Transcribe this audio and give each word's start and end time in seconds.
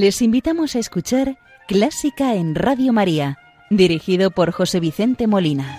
Les 0.00 0.22
invitamos 0.22 0.76
a 0.76 0.78
escuchar 0.78 1.38
Clásica 1.66 2.36
en 2.36 2.54
Radio 2.54 2.92
María, 2.92 3.36
dirigido 3.68 4.30
por 4.30 4.52
José 4.52 4.78
Vicente 4.78 5.26
Molina. 5.26 5.76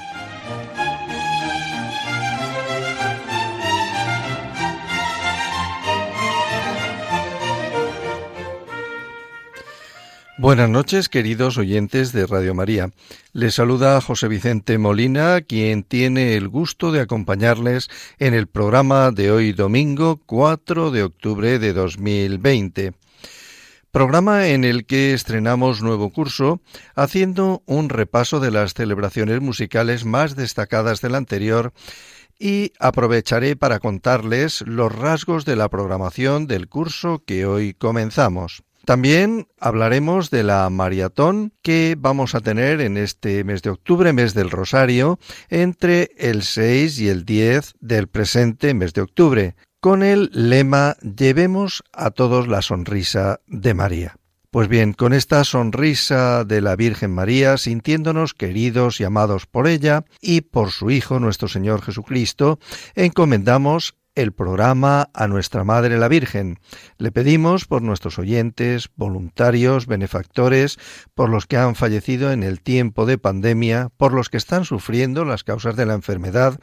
Buenas 10.37 10.69
noches, 10.69 11.07
queridos 11.07 11.57
oyentes 11.57 12.11
de 12.11 12.27
Radio 12.27 12.53
María. 12.53 12.91
Les 13.31 13.55
saluda 13.55 14.01
José 14.01 14.27
Vicente 14.27 14.77
Molina, 14.77 15.39
quien 15.39 15.83
tiene 15.83 16.35
el 16.35 16.49
gusto 16.49 16.91
de 16.91 16.99
acompañarles 16.99 17.89
en 18.19 18.33
el 18.33 18.47
programa 18.47 19.11
de 19.11 19.31
hoy 19.31 19.53
domingo 19.53 20.19
4 20.25 20.91
de 20.91 21.03
octubre 21.03 21.57
de 21.57 21.71
2020 21.71 22.91
programa 23.91 24.49
en 24.49 24.63
el 24.63 24.85
que 24.85 25.13
estrenamos 25.13 25.81
nuevo 25.81 26.11
curso 26.11 26.61
haciendo 26.95 27.63
un 27.65 27.89
repaso 27.89 28.39
de 28.39 28.51
las 28.51 28.73
celebraciones 28.73 29.41
musicales 29.41 30.05
más 30.05 30.35
destacadas 30.35 31.01
del 31.01 31.15
anterior 31.15 31.73
y 32.37 32.71
aprovecharé 32.79 33.55
para 33.55 33.79
contarles 33.79 34.61
los 34.61 34.95
rasgos 34.95 35.43
de 35.45 35.55
la 35.55 35.69
programación 35.69 36.47
del 36.47 36.69
curso 36.69 37.23
que 37.25 37.45
hoy 37.45 37.73
comenzamos. 37.73 38.63
También 38.85 39.47
hablaremos 39.59 40.31
de 40.31 40.43
la 40.43 40.69
maratón 40.69 41.53
que 41.61 41.95
vamos 41.99 42.33
a 42.33 42.39
tener 42.39 42.81
en 42.81 42.97
este 42.97 43.43
mes 43.43 43.61
de 43.61 43.69
octubre, 43.69 44.13
mes 44.13 44.33
del 44.33 44.49
Rosario, 44.49 45.19
entre 45.49 46.11
el 46.17 46.43
6 46.43 46.99
y 46.99 47.09
el 47.09 47.25
10 47.25 47.75
del 47.81 48.07
presente 48.07 48.73
mes 48.73 48.93
de 48.93 49.01
octubre, 49.01 49.55
con 49.79 50.03
el 50.03 50.29
lema 50.33 50.97
Llevemos 51.01 51.83
a 51.93 52.11
todos 52.11 52.47
la 52.47 52.61
sonrisa 52.61 53.39
de 53.47 53.73
María. 53.73 54.15
Pues 54.51 54.67
bien, 54.67 54.93
con 54.93 55.13
esta 55.13 55.43
sonrisa 55.43 56.43
de 56.43 56.61
la 56.61 56.75
Virgen 56.75 57.11
María, 57.11 57.57
sintiéndonos 57.57 58.33
queridos 58.33 58.99
y 58.99 59.03
amados 59.03 59.45
por 59.45 59.67
ella 59.67 60.05
y 60.21 60.41
por 60.41 60.71
su 60.71 60.89
Hijo 60.89 61.19
nuestro 61.19 61.47
Señor 61.47 61.81
Jesucristo, 61.83 62.59
encomendamos 62.95 63.95
el 64.15 64.33
programa 64.33 65.09
a 65.13 65.27
nuestra 65.27 65.63
Madre 65.63 65.97
la 65.97 66.07
Virgen. 66.07 66.59
Le 66.97 67.11
pedimos 67.11 67.65
por 67.65 67.81
nuestros 67.81 68.19
oyentes, 68.19 68.89
voluntarios, 68.95 69.87
benefactores, 69.87 70.77
por 71.13 71.29
los 71.29 71.45
que 71.45 71.57
han 71.57 71.75
fallecido 71.75 72.31
en 72.31 72.43
el 72.43 72.59
tiempo 72.59 73.05
de 73.05 73.17
pandemia, 73.17 73.89
por 73.97 74.13
los 74.13 74.29
que 74.29 74.37
están 74.37 74.65
sufriendo 74.65 75.25
las 75.25 75.43
causas 75.43 75.75
de 75.75 75.85
la 75.85 75.93
enfermedad, 75.93 76.59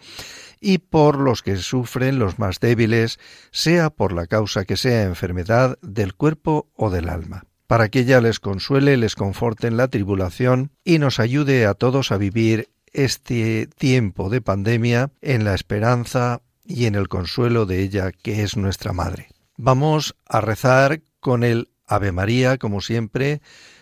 y 0.60 0.78
por 0.78 1.18
los 1.18 1.42
que 1.42 1.56
sufren 1.56 2.18
los 2.18 2.38
más 2.38 2.60
débiles, 2.60 3.18
sea 3.50 3.90
por 3.90 4.12
la 4.12 4.26
causa 4.26 4.64
que 4.64 4.76
sea 4.76 5.04
enfermedad 5.04 5.78
del 5.82 6.14
cuerpo 6.14 6.68
o 6.74 6.90
del 6.90 7.08
alma, 7.08 7.44
para 7.66 7.88
que 7.88 8.00
ella 8.00 8.20
les 8.20 8.40
consuele, 8.40 8.96
les 8.96 9.14
conforte 9.14 9.66
en 9.66 9.76
la 9.76 9.88
tribulación 9.88 10.70
y 10.84 10.98
nos 10.98 11.20
ayude 11.20 11.66
a 11.66 11.74
todos 11.74 12.12
a 12.12 12.18
vivir 12.18 12.68
este 12.92 13.66
tiempo 13.66 14.30
de 14.30 14.40
pandemia 14.40 15.10
en 15.20 15.44
la 15.44 15.54
esperanza 15.54 16.40
y 16.64 16.86
en 16.86 16.94
el 16.94 17.08
consuelo 17.08 17.66
de 17.66 17.82
ella 17.82 18.10
que 18.10 18.42
es 18.42 18.56
nuestra 18.56 18.92
Madre. 18.92 19.28
Vamos 19.56 20.16
a 20.26 20.40
rezar 20.40 21.00
con 21.20 21.44
el 21.44 21.68
Ave 21.86 22.12
María, 22.12 22.58
como 22.58 22.80
siempre, 22.80 23.40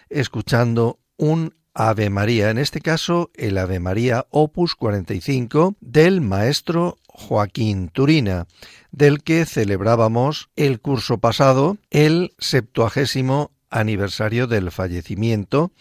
escuchando 0.09 0.99
un 1.17 1.55
Ave 1.75 2.09
María, 2.09 2.51
en 2.51 2.59
este 2.59 2.81
caso 2.81 3.31
el 3.35 3.59
Ave 3.59 3.81
María 3.81 4.27
Opus 4.31 4.77
45 4.77 5.75
del 5.81 6.21
maestro 6.21 6.99
Joaquín 7.09 7.89
Turina, 7.89 8.47
del 8.93 9.23
que 9.23 9.45
celebrábamos 9.45 10.51
el 10.55 10.81
curso 10.81 11.19
pasado 11.19 11.77
el 11.91 12.33
septuagésimo 12.39 13.51
aniversario 13.71 14.47
del 14.47 14.71
fallecimiento 14.71 15.73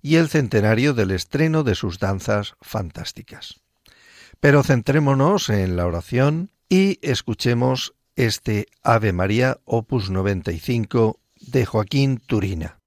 y 0.00 0.16
el 0.16 0.28
centenario 0.28 0.94
del 0.94 1.10
estreno 1.10 1.64
de 1.64 1.74
sus 1.74 1.98
danzas 1.98 2.54
fantásticas. 2.62 3.60
Pero 4.40 4.62
centrémonos 4.62 5.50
en 5.50 5.76
la 5.76 5.86
oración 5.86 6.50
y 6.68 6.98
escuchemos 7.02 7.94
este 8.16 8.66
Ave 8.82 9.12
María 9.12 9.58
Opus 9.64 10.10
95 10.10 11.20
de 11.40 11.66
Joaquín 11.66 12.18
Turina. 12.18 12.81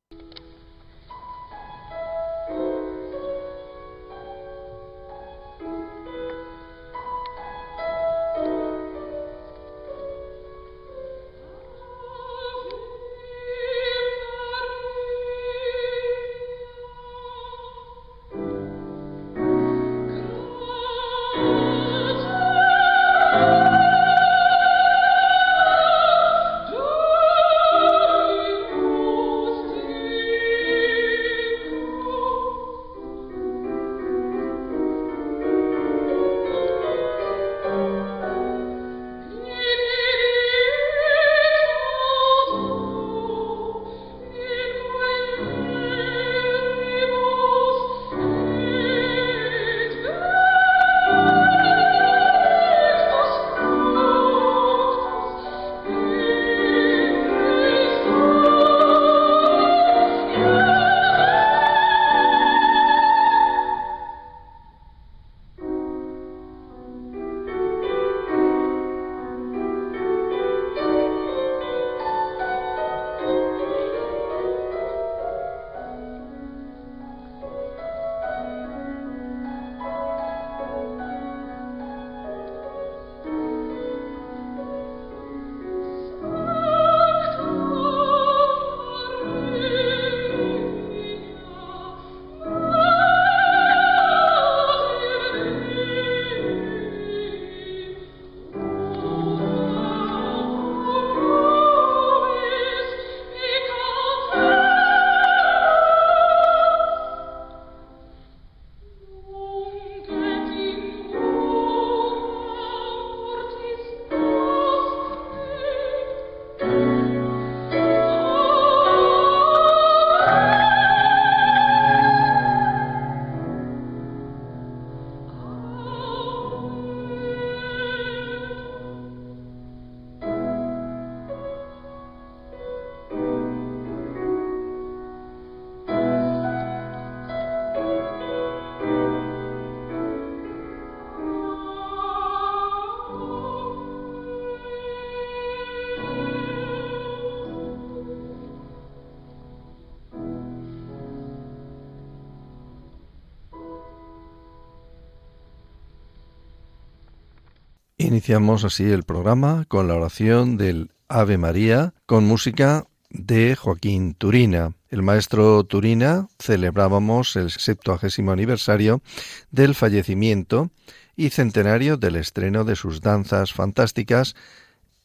Iniciamos 158.06 158.64
así 158.64 158.84
el 158.84 159.02
programa 159.02 159.66
con 159.68 159.88
la 159.88 159.96
oración 159.96 160.58
del 160.58 160.92
Ave 161.08 161.40
María, 161.40 161.96
con 162.06 162.24
música 162.24 162.86
de 163.10 163.56
Joaquín 163.56 164.14
Turina. 164.14 164.76
El 164.90 165.02
maestro 165.02 165.64
Turina 165.64 166.28
celebrábamos 166.38 167.36
el 167.36 167.50
septuagésimo 167.50 168.32
aniversario 168.32 169.02
del 169.50 169.74
fallecimiento 169.74 170.70
y 171.16 171.32
centenario 171.32 171.98
del 171.98 172.18
estreno 172.18 172.64
de 172.64 172.76
sus 172.76 173.02
danzas 173.02 173.54
fantásticas 173.54 174.36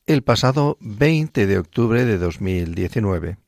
el 0.05 0.23
pasado 0.23 0.77
20 0.81 1.47
de 1.47 1.59
octubre 1.59 2.05
de 2.05 2.19
2019. 2.19 3.39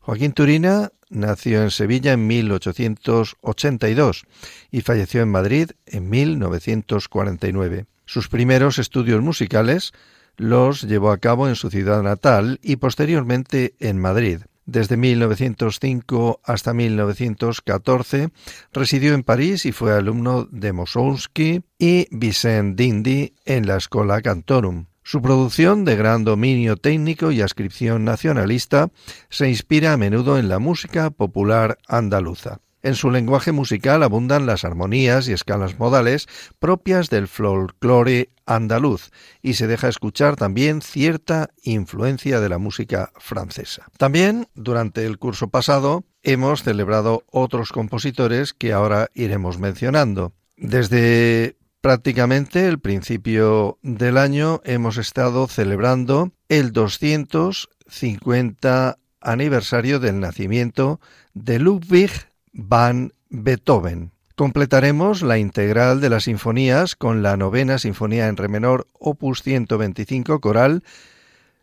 Joaquín 0.00 0.32
Turina 0.32 0.90
nació 1.10 1.62
en 1.62 1.70
Sevilla 1.70 2.14
en 2.14 2.26
1882 2.26 4.24
y 4.70 4.80
falleció 4.80 5.20
en 5.20 5.28
Madrid 5.28 5.72
en 5.84 6.08
1949. 6.08 7.84
Sus 8.06 8.28
primeros 8.28 8.78
estudios 8.78 9.20
musicales 9.20 9.92
los 10.36 10.82
llevó 10.82 11.10
a 11.10 11.18
cabo 11.18 11.48
en 11.48 11.56
su 11.56 11.70
ciudad 11.70 12.02
natal 12.02 12.58
y 12.62 12.76
posteriormente 12.76 13.74
en 13.80 13.98
Madrid. 13.98 14.40
Desde 14.64 14.96
1905 14.96 16.40
hasta 16.42 16.74
1914 16.74 18.30
residió 18.72 19.14
en 19.14 19.22
París 19.22 19.64
y 19.64 19.72
fue 19.72 19.94
alumno 19.94 20.48
de 20.50 20.72
Mosowski 20.72 21.62
y 21.78 22.08
Vicent 22.10 22.76
Dindy 22.76 23.34
en 23.44 23.66
la 23.66 23.76
Escola 23.76 24.20
Cantorum. 24.22 24.86
Su 25.04 25.22
producción, 25.22 25.84
de 25.84 25.94
gran 25.94 26.24
dominio 26.24 26.76
técnico 26.76 27.30
y 27.30 27.40
ascripción 27.40 28.04
nacionalista, 28.04 28.88
se 29.30 29.48
inspira 29.48 29.92
a 29.92 29.96
menudo 29.96 30.36
en 30.36 30.48
la 30.48 30.58
música 30.58 31.10
popular 31.10 31.78
andaluza. 31.86 32.58
En 32.86 32.94
su 32.94 33.10
lenguaje 33.10 33.50
musical 33.50 34.04
abundan 34.04 34.46
las 34.46 34.64
armonías 34.64 35.26
y 35.26 35.32
escalas 35.32 35.76
modales 35.76 36.28
propias 36.60 37.10
del 37.10 37.26
folclore 37.26 38.30
andaluz 38.46 39.10
y 39.42 39.54
se 39.54 39.66
deja 39.66 39.88
escuchar 39.88 40.36
también 40.36 40.80
cierta 40.82 41.50
influencia 41.64 42.38
de 42.38 42.48
la 42.48 42.58
música 42.58 43.10
francesa. 43.18 43.88
También, 43.98 44.46
durante 44.54 45.04
el 45.04 45.18
curso 45.18 45.48
pasado, 45.48 46.04
hemos 46.22 46.62
celebrado 46.62 47.24
otros 47.32 47.72
compositores 47.72 48.52
que 48.52 48.72
ahora 48.72 49.08
iremos 49.14 49.58
mencionando. 49.58 50.32
Desde 50.56 51.56
prácticamente 51.80 52.68
el 52.68 52.78
principio 52.78 53.80
del 53.82 54.16
año 54.16 54.60
hemos 54.62 54.96
estado 54.96 55.48
celebrando 55.48 56.30
el 56.48 56.70
250 56.70 58.96
aniversario 59.20 59.98
del 59.98 60.20
nacimiento 60.20 61.00
de 61.34 61.58
Ludwig 61.58 62.12
van 62.56 63.12
Beethoven. 63.28 64.12
Completaremos 64.34 65.22
la 65.22 65.38
integral 65.38 66.00
de 66.00 66.10
las 66.10 66.24
sinfonías 66.24 66.96
con 66.96 67.22
la 67.22 67.36
novena 67.36 67.78
sinfonía 67.78 68.28
en 68.28 68.36
re 68.36 68.48
menor 68.48 68.86
opus 68.98 69.42
125 69.42 70.40
coral, 70.40 70.82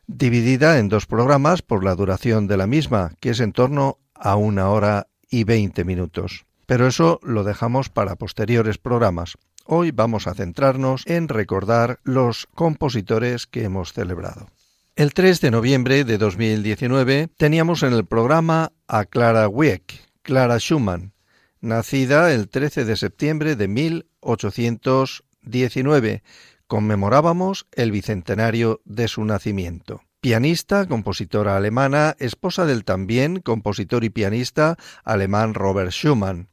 dividida 0.07 0.78
en 0.80 0.90
dos 0.90 1.06
programas 1.06 1.62
por 1.62 1.84
la 1.84 1.95
duración 1.95 2.48
de 2.48 2.57
la 2.57 2.68
misma, 2.68 3.12
que 3.19 3.31
es 3.31 3.40
en 3.40 3.54
torno 3.54 3.98
a 4.13 4.36
una 4.36 4.69
hora 4.69 5.07
y 5.30 5.44
veinte 5.44 5.84
minutos. 5.84 6.45
Pero 6.68 6.88
eso 6.88 7.19
lo 7.24 7.44
dejamos 7.44 7.90
para 7.90 8.16
posteriores 8.16 8.78
programas. 8.78 9.38
Hoy 9.66 9.92
vamos 9.92 10.28
a 10.28 10.34
centrarnos 10.34 11.04
en 11.07 11.28
recordar 11.28 12.00
los 12.04 12.48
compositores 12.54 13.48
que 13.48 13.63
hemos 13.63 13.94
celebrado. 13.94 14.48
El 14.95 15.13
3 15.13 15.42
de 15.42 15.51
noviembre 15.51 16.04
de 16.04 16.18
2019 16.19 17.30
teníamos 17.38 17.81
en 17.81 17.94
el 17.94 18.06
programa 18.06 18.72
a 18.88 19.06
Clara 19.06 19.48
Wieck, 19.48 20.12
Clara 20.23 20.57
Schumann, 20.57 21.13
nacida 21.59 22.33
el 22.33 22.49
13 22.49 22.85
de 22.85 22.95
septiembre 22.95 23.55
de 23.55 23.67
1819. 23.67 26.23
Conmemorábamos 26.65 27.67
el 27.73 27.91
bicentenario 27.91 28.81
de 28.85 29.07
su 29.09 29.25
nacimiento. 29.25 30.01
Pianista, 30.21 30.87
compositora 30.87 31.57
alemana, 31.57 32.15
esposa 32.19 32.65
del 32.65 32.85
también 32.85 33.41
compositor 33.41 34.05
y 34.05 34.09
pianista 34.09 34.77
alemán 35.03 35.53
Robert 35.53 35.91
Schumann 35.91 36.47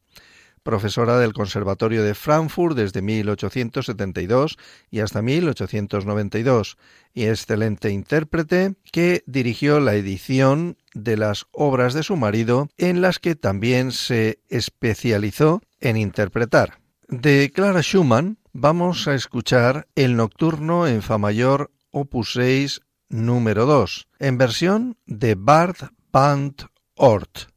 profesora 0.71 1.19
del 1.19 1.33
Conservatorio 1.33 2.05
de 2.05 2.15
Frankfurt 2.15 2.77
desde 2.77 3.03
1872 3.03 4.57
y 4.89 5.01
hasta 5.01 5.21
1892, 5.21 6.79
y 7.13 7.25
excelente 7.25 7.91
intérprete 7.91 8.77
que 8.93 9.25
dirigió 9.27 9.81
la 9.81 9.95
edición 9.95 10.77
de 10.95 11.17
las 11.17 11.47
obras 11.51 11.93
de 11.93 12.05
su 12.05 12.15
marido, 12.15 12.69
en 12.79 13.01
las 13.01 13.19
que 13.19 13.35
también 13.35 13.91
se 13.91 14.39
especializó 14.49 15.61
en 15.81 15.97
interpretar. 15.97 16.79
De 17.09 17.51
Clara 17.53 17.83
Schumann 17.83 18.39
vamos 18.53 19.09
a 19.09 19.17
escuchar 19.17 19.89
el 19.97 20.15
Nocturno 20.15 20.87
en 20.87 21.03
Fa 21.03 21.19
mayor 21.19 21.73
opus 21.91 22.35
6 22.35 22.83
número 23.09 23.67
2, 23.67 24.07
en 24.21 24.39
versión 24.39 24.97
de 25.05 25.35
Bart 25.35 25.91
Band 26.13 26.69
Ort. 26.95 27.51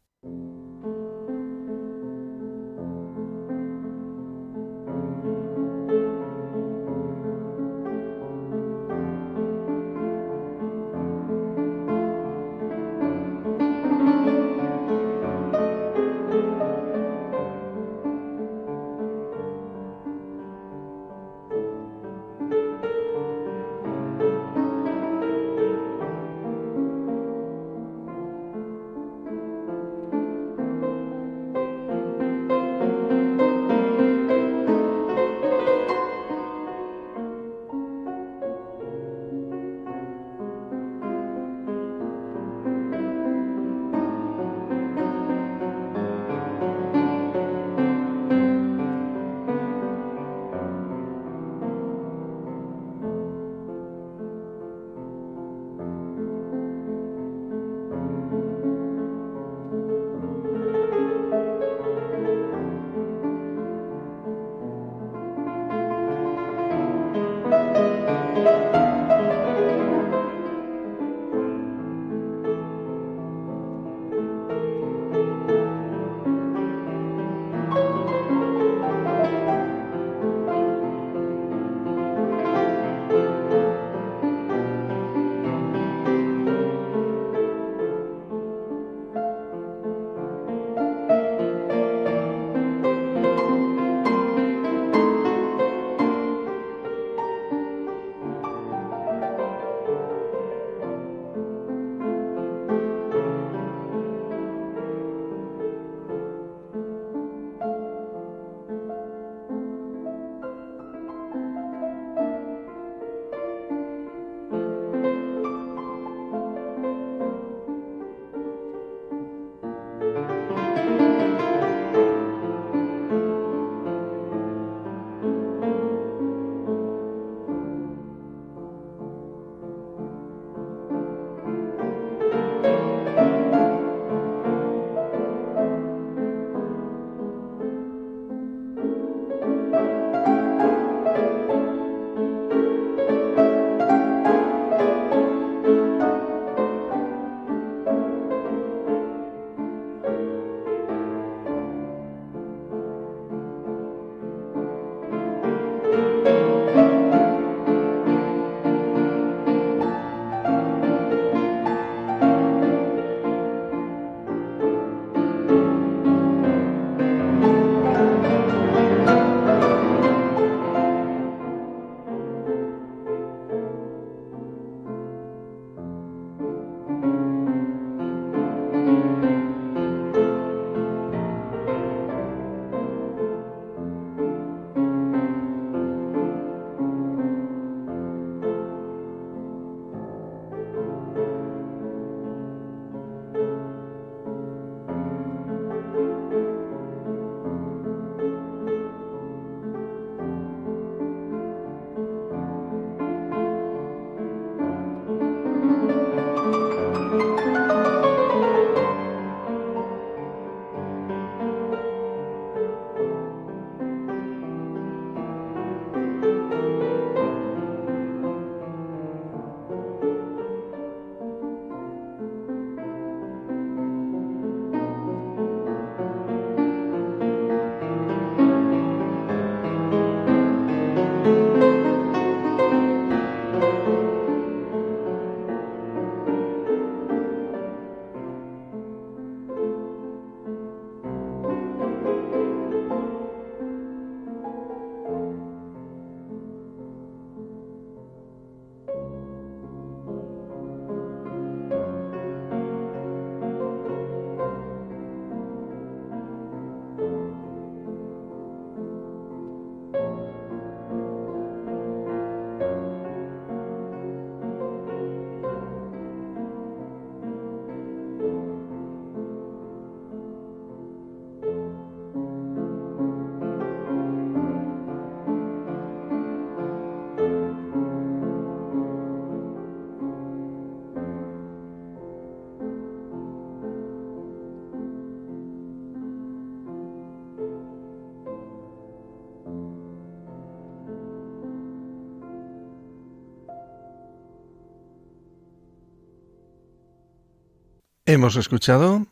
Hemos 298.13 298.35
escuchado 298.35 299.07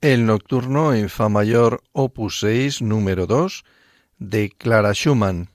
el 0.00 0.26
nocturno 0.26 0.92
en 0.92 1.08
Fa 1.08 1.28
mayor 1.28 1.84
opus 1.92 2.40
6 2.40 2.82
número 2.82 3.28
2 3.28 3.64
de 4.18 4.50
Clara 4.50 4.92
Schumann, 4.92 5.50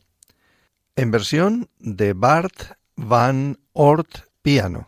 en 0.96 1.12
versión 1.12 1.68
de 1.80 2.14
Bart 2.14 2.78
van 2.96 3.60
Ort 3.74 4.30
piano. 4.42 4.88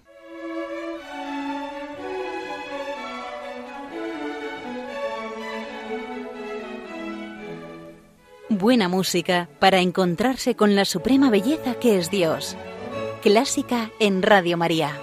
Buena 8.48 8.88
música 8.88 9.50
para 9.60 9.82
encontrarse 9.82 10.56
con 10.56 10.76
la 10.76 10.86
suprema 10.86 11.30
belleza 11.30 11.76
que 11.76 12.00
es 12.00 12.10
Dios. 12.10 12.56
Clásica 13.22 13.92
en 14.00 14.22
Radio 14.22 14.56
María. 14.56 14.98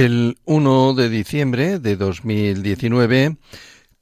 El 0.00 0.38
1 0.46 0.94
de 0.94 1.10
diciembre 1.10 1.78
de 1.78 1.94
2019 1.94 3.36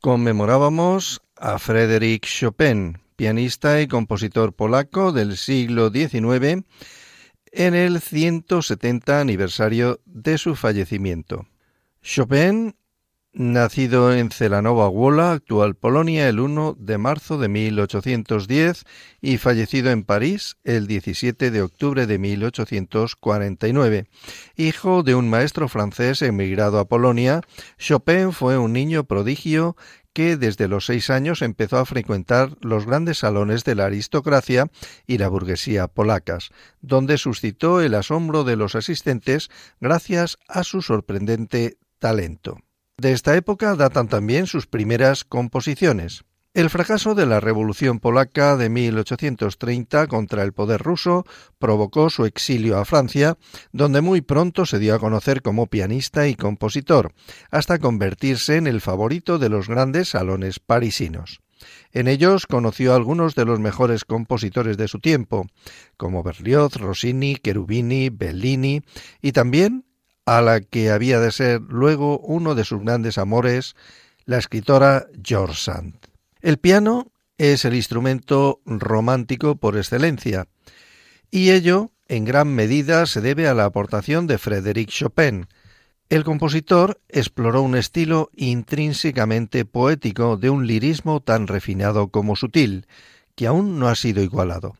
conmemorábamos 0.00 1.23
a 1.35 1.59
Frédéric 1.59 2.25
Chopin, 2.25 2.99
pianista 3.17 3.81
y 3.81 3.88
compositor 3.88 4.52
polaco 4.52 5.11
del 5.11 5.37
siglo 5.37 5.90
XIX, 5.90 6.64
en 7.50 7.75
el 7.75 8.00
170 8.00 9.21
aniversario 9.21 10.00
de 10.05 10.38
su 10.38 10.55
fallecimiento. 10.55 11.49
Chopin 12.00 12.76
Nacido 13.35 14.14
en 14.14 14.30
Celanova 14.30 14.88
Wola, 14.88 15.32
actual 15.32 15.75
Polonia, 15.76 16.30
el 16.30 16.40
1 16.40 16.76
de 16.78 16.97
marzo 16.97 17.37
de 17.37 17.49
1810 17.49 18.85
y 19.20 19.37
fallecido 19.37 19.90
en 19.90 20.02
París 20.02 20.56
el 20.64 20.87
17 20.87 21.50
de 21.50 21.61
octubre 21.61 22.06
de 22.06 22.18
1849. 22.18 24.06
Hijo 24.56 25.02
de 25.02 25.14
un 25.14 25.28
maestro 25.28 25.68
francés 25.68 26.23
emigrado 26.23 26.78
a 26.78 26.88
Polonia, 26.88 27.42
Chopin 27.76 28.32
fue 28.32 28.56
un 28.56 28.73
niño 28.73 29.04
prodigio 29.04 29.76
que 30.14 30.38
desde 30.38 30.66
los 30.66 30.87
seis 30.87 31.11
años 31.11 31.42
empezó 31.42 31.76
a 31.76 31.85
frecuentar 31.85 32.56
los 32.62 32.87
grandes 32.87 33.18
salones 33.18 33.62
de 33.62 33.75
la 33.75 33.85
aristocracia 33.85 34.70
y 35.06 35.18
la 35.18 35.28
burguesía 35.28 35.87
polacas, 35.87 36.49
donde 36.80 37.18
suscitó 37.18 37.82
el 37.82 37.94
asombro 37.94 38.42
de 38.44 38.56
los 38.56 38.75
asistentes 38.75 39.50
gracias 39.80 40.38
a 40.49 40.64
su 40.64 40.80
sorprendente 40.80 41.76
talento. 41.99 42.58
De 43.00 43.12
esta 43.12 43.37
época 43.37 43.76
datan 43.76 44.09
también 44.09 44.49
sus 44.49 44.67
primeras 44.67 45.23
composiciones. 45.23 46.25
El 46.52 46.69
fracaso 46.69 47.14
de 47.14 47.26
la 47.26 47.38
Revolución 47.38 48.00
polaca 48.00 48.57
de 48.57 48.69
1830 48.69 50.09
contra 50.09 50.43
el 50.43 50.52
poder 50.52 50.83
ruso 50.83 51.25
provocó 51.61 52.11
su 52.11 52.25
exilio 52.25 52.76
a 52.76 52.85
Francia, 52.85 53.38
donde 53.71 54.00
muy 54.00 54.21
pronto 54.21 54.67
se 54.67 54.81
dio 54.81 54.97
a 54.97 54.99
conocer 54.99 55.43
como 55.43 55.69
pianista 55.69 56.26
y 56.26 56.35
compositor, 56.35 57.12
hasta 57.52 57.78
convertirse 57.78 58.57
en 58.57 58.67
el 58.67 58.81
favorito 58.81 59.38
de 59.38 59.49
los 59.49 59.69
grandes 59.69 60.09
salones 60.09 60.59
parisinos. 60.59 61.40
En 61.93 62.09
ellos 62.09 62.49
conoció 62.49 62.93
a 62.93 62.97
algunos 62.97 63.37
de 63.37 63.45
los 63.45 63.61
mejores 63.61 64.05
compositores 64.05 64.76
de 64.76 64.88
su 64.88 64.99
tiempo, 64.99 65.47
como 65.97 66.25
Berlioz, 66.25 66.75
Rossini, 66.75 67.37
Cherubini, 67.37 68.09
Bellini, 68.09 68.83
y 69.23 69.31
también 69.31 69.85
a 70.28 70.42
la 70.42 70.61
que 70.61 70.90
había 70.90 71.20
de 71.20 71.32
ser 71.32 71.62
luego 71.62 72.18
uno 72.18 72.54
de 72.54 72.64
sus 72.64 72.82
grandes 72.82 73.16
amores, 73.16 73.75
la 74.26 74.37
escritora 74.37 75.06
George 75.25 75.54
Sand. 75.56 75.94
El 76.42 76.58
piano 76.58 77.12
es 77.38 77.64
el 77.64 77.75
instrumento 77.75 78.61
romántico 78.66 79.56
por 79.56 79.78
excelencia, 79.78 80.47
y 81.30 81.52
ello 81.52 81.92
en 82.08 82.26
gran 82.26 82.54
medida 82.54 83.06
se 83.06 83.23
debe 83.23 83.49
a 83.49 83.54
la 83.54 83.64
aportación 83.64 84.26
de 84.26 84.37
Frédéric 84.37 84.90
Chopin. 84.90 85.47
El 86.11 86.25
compositor 86.25 87.00
exploró 87.08 87.62
un 87.62 87.75
estilo 87.75 88.28
intrínsecamente 88.37 89.64
poético 89.64 90.37
de 90.37 90.50
un 90.50 90.66
lirismo 90.66 91.20
tan 91.20 91.47
refinado 91.47 92.08
como 92.08 92.37
sutil, 92.37 92.87
que 93.35 93.47
aún 93.47 93.78
no 93.78 93.88
ha 93.88 93.94
sido 93.94 94.23
igualado. 94.23 94.76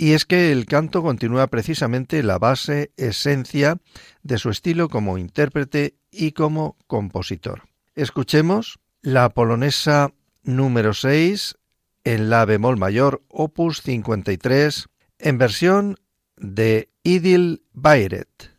Y 0.00 0.14
es 0.14 0.24
que 0.24 0.50
el 0.50 0.64
canto 0.64 1.02
continúa 1.02 1.48
precisamente 1.48 2.22
la 2.22 2.38
base, 2.38 2.90
esencia 2.96 3.76
de 4.22 4.38
su 4.38 4.48
estilo 4.48 4.88
como 4.88 5.18
intérprete 5.18 5.98
y 6.10 6.32
como 6.32 6.78
compositor. 6.86 7.64
Escuchemos 7.94 8.80
la 9.02 9.28
polonesa 9.28 10.14
número 10.42 10.94
6 10.94 11.58
en 12.04 12.30
la 12.30 12.46
bemol 12.46 12.78
mayor, 12.78 13.22
opus 13.28 13.82
53, 13.82 14.86
en 15.18 15.36
versión 15.36 15.96
de 16.38 16.88
Idil 17.02 17.66
Bayret. 17.74 18.49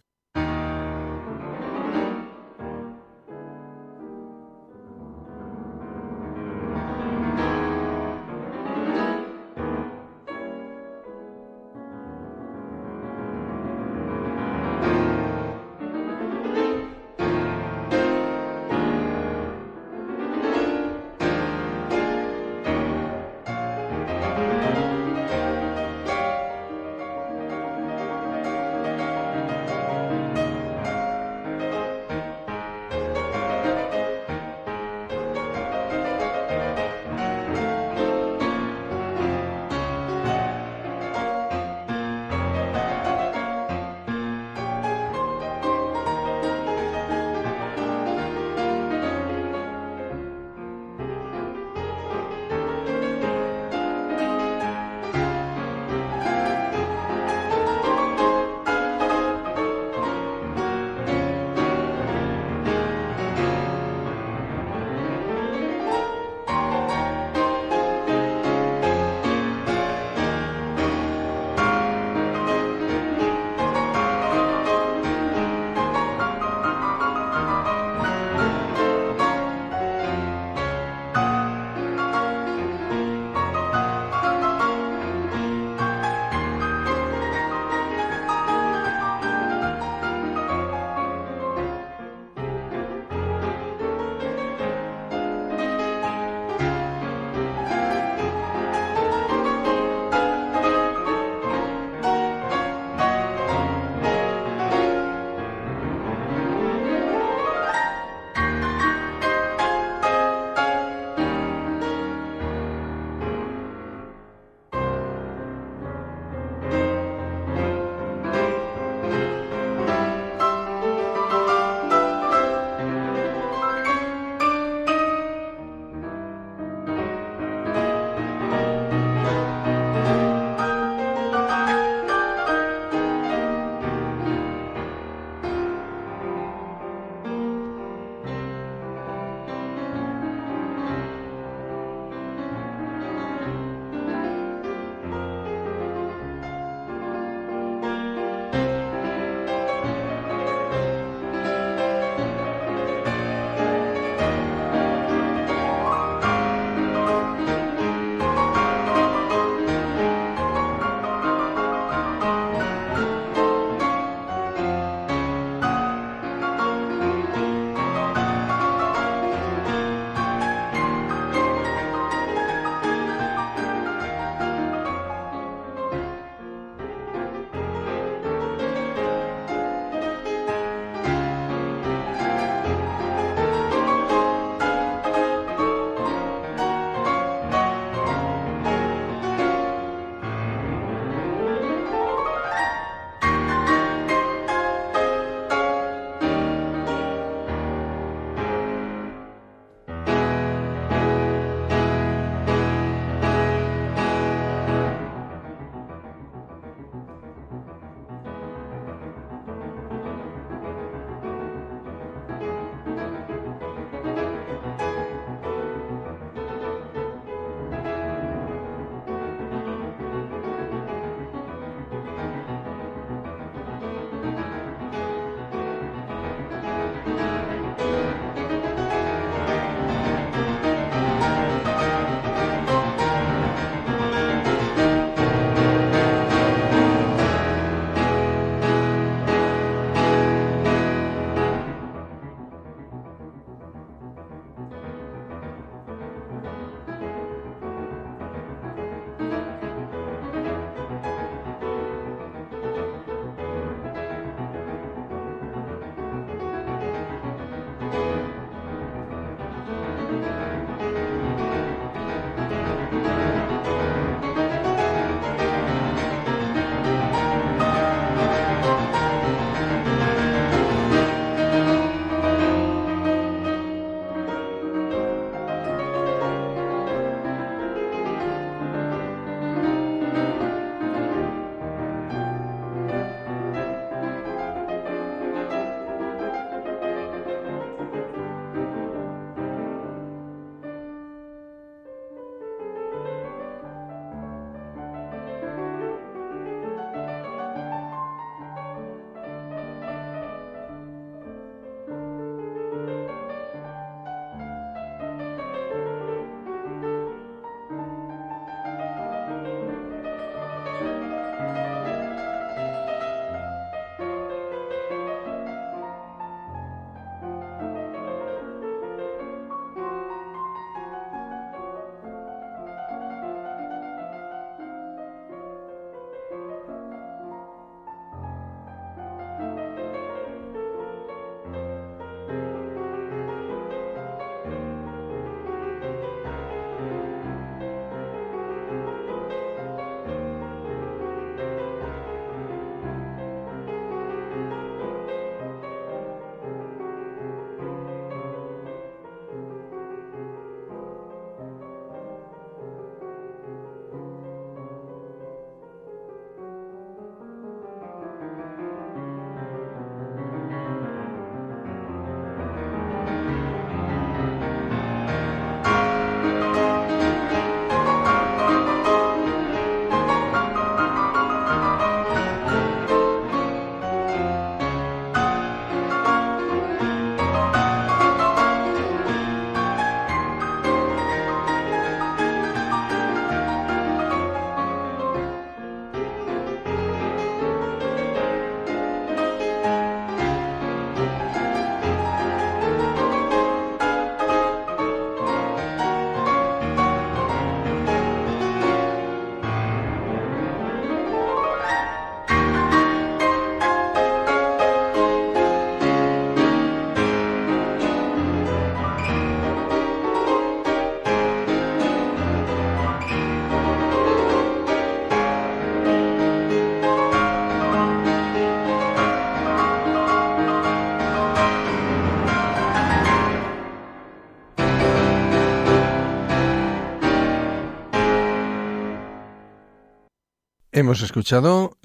Hemos 430.81 431.03
escuchado 431.03 431.77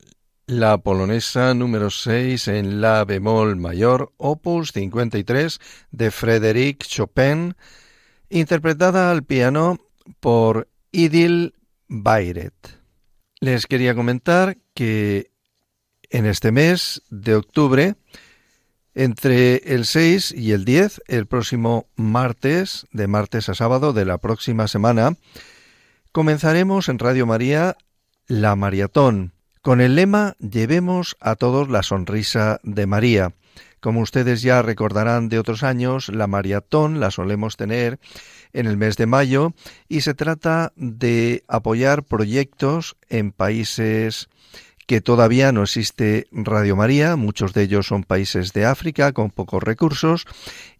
la 0.47 0.79
polonesa 0.79 1.53
número 1.53 1.91
6 1.91 2.49
en 2.49 2.81
la 2.81 3.05
bemol 3.05 3.57
mayor, 3.57 4.15
opus 4.17 4.73
53 4.73 5.61
de 5.91 6.11
Frédéric 6.11 6.83
Chopin, 6.83 7.57
interpretada 8.31 9.11
al 9.11 9.23
piano 9.23 9.79
por 10.19 10.71
Idil 10.93 11.53
Bayret. 11.89 12.55
Les 13.39 13.67
quería 13.67 13.95
comentar 13.95 14.57
que 14.73 15.31
en 16.09 16.25
este 16.25 16.51
mes 16.51 17.03
de 17.11 17.35
octubre, 17.35 17.97
entre 18.95 19.57
el 19.75 19.85
6 19.85 20.33
y 20.33 20.53
el 20.53 20.65
10, 20.65 21.03
el 21.07 21.27
próximo 21.27 21.91
martes, 21.97 22.87
de 22.93 23.07
martes 23.09 23.51
a 23.51 23.55
sábado 23.55 23.93
de 23.93 24.07
la 24.07 24.17
próxima 24.17 24.69
semana, 24.69 25.19
comenzaremos 26.13 26.89
en 26.89 26.99
Radio 26.99 27.27
María 27.27 27.77
la 28.27 28.57
maratón, 28.57 29.33
con 29.63 29.81
el 29.81 29.95
lema 29.95 30.37
Llevemos 30.39 31.17
a 31.21 31.37
todos 31.37 31.69
la 31.69 31.83
sonrisa 31.83 32.61
de 32.63 32.87
María. 32.87 33.35
Como 33.81 34.01
ustedes 34.01 34.43
ya 34.43 34.63
recordarán 34.63 35.29
de 35.29 35.39
otros 35.39 35.63
años, 35.63 36.09
la 36.09 36.27
maratón 36.27 36.99
la 36.99 37.11
solemos 37.11 37.57
tener 37.57 37.99
en 38.53 38.67
el 38.67 38.77
mes 38.77 38.97
de 38.97 39.07
mayo 39.07 39.53
y 39.89 40.01
se 40.01 40.15
trata 40.15 40.73
de 40.77 41.45
apoyar 41.47 42.03
proyectos 42.03 42.97
en 43.09 43.33
países 43.33 44.29
que 44.87 45.01
todavía 45.01 45.53
no 45.53 45.63
existe 45.63 46.27
Radio 46.31 46.77
María, 46.77 47.17
muchos 47.17 47.53
de 47.53 47.63
ellos 47.63 47.87
son 47.89 48.05
países 48.05 48.53
de 48.53 48.67
África 48.67 49.13
con 49.13 49.31
pocos 49.31 49.63
recursos 49.63 50.27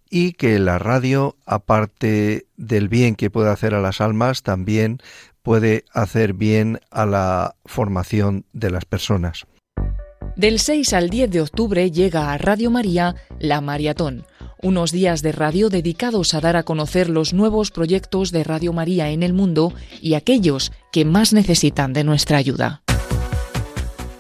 y 0.09 0.33
que 0.33 0.59
la 0.59 0.79
radio, 0.79 1.37
aparte 1.45 2.47
del 2.57 2.89
bien 2.89 3.17
que 3.17 3.31
puede 3.31 3.51
hacer 3.51 3.75
a 3.75 3.81
las 3.81 4.01
almas, 4.01 4.43
también 4.43 4.99
puede 5.47 5.85
hacer 5.93 6.33
bien 6.33 6.81
a 6.91 7.07
la 7.07 7.55
formación 7.65 8.47
de 8.53 8.69
las 8.69 8.85
personas. 8.85 9.47
Del 10.35 10.59
6 10.59 10.93
al 10.93 11.09
10 11.09 11.31
de 11.31 11.41
octubre 11.41 11.89
llega 11.93 12.33
a 12.33 12.37
Radio 12.37 12.69
María 12.69 13.15
La 13.39 13.61
Maratón, 13.61 14.27
unos 14.61 14.91
días 14.91 15.23
de 15.23 15.31
radio 15.31 15.69
dedicados 15.69 16.35
a 16.35 16.41
dar 16.41 16.57
a 16.57 16.65
conocer 16.65 17.09
los 17.09 17.33
nuevos 17.33 17.71
proyectos 17.71 18.33
de 18.33 18.43
Radio 18.43 18.73
María 18.73 19.11
en 19.11 19.23
el 19.23 19.35
mundo 19.35 19.73
y 20.03 20.15
aquellos 20.15 20.73
que 20.91 21.05
más 21.05 21.33
necesitan 21.33 21.93
de 21.93 22.03
nuestra 22.03 22.39
ayuda. 22.39 22.83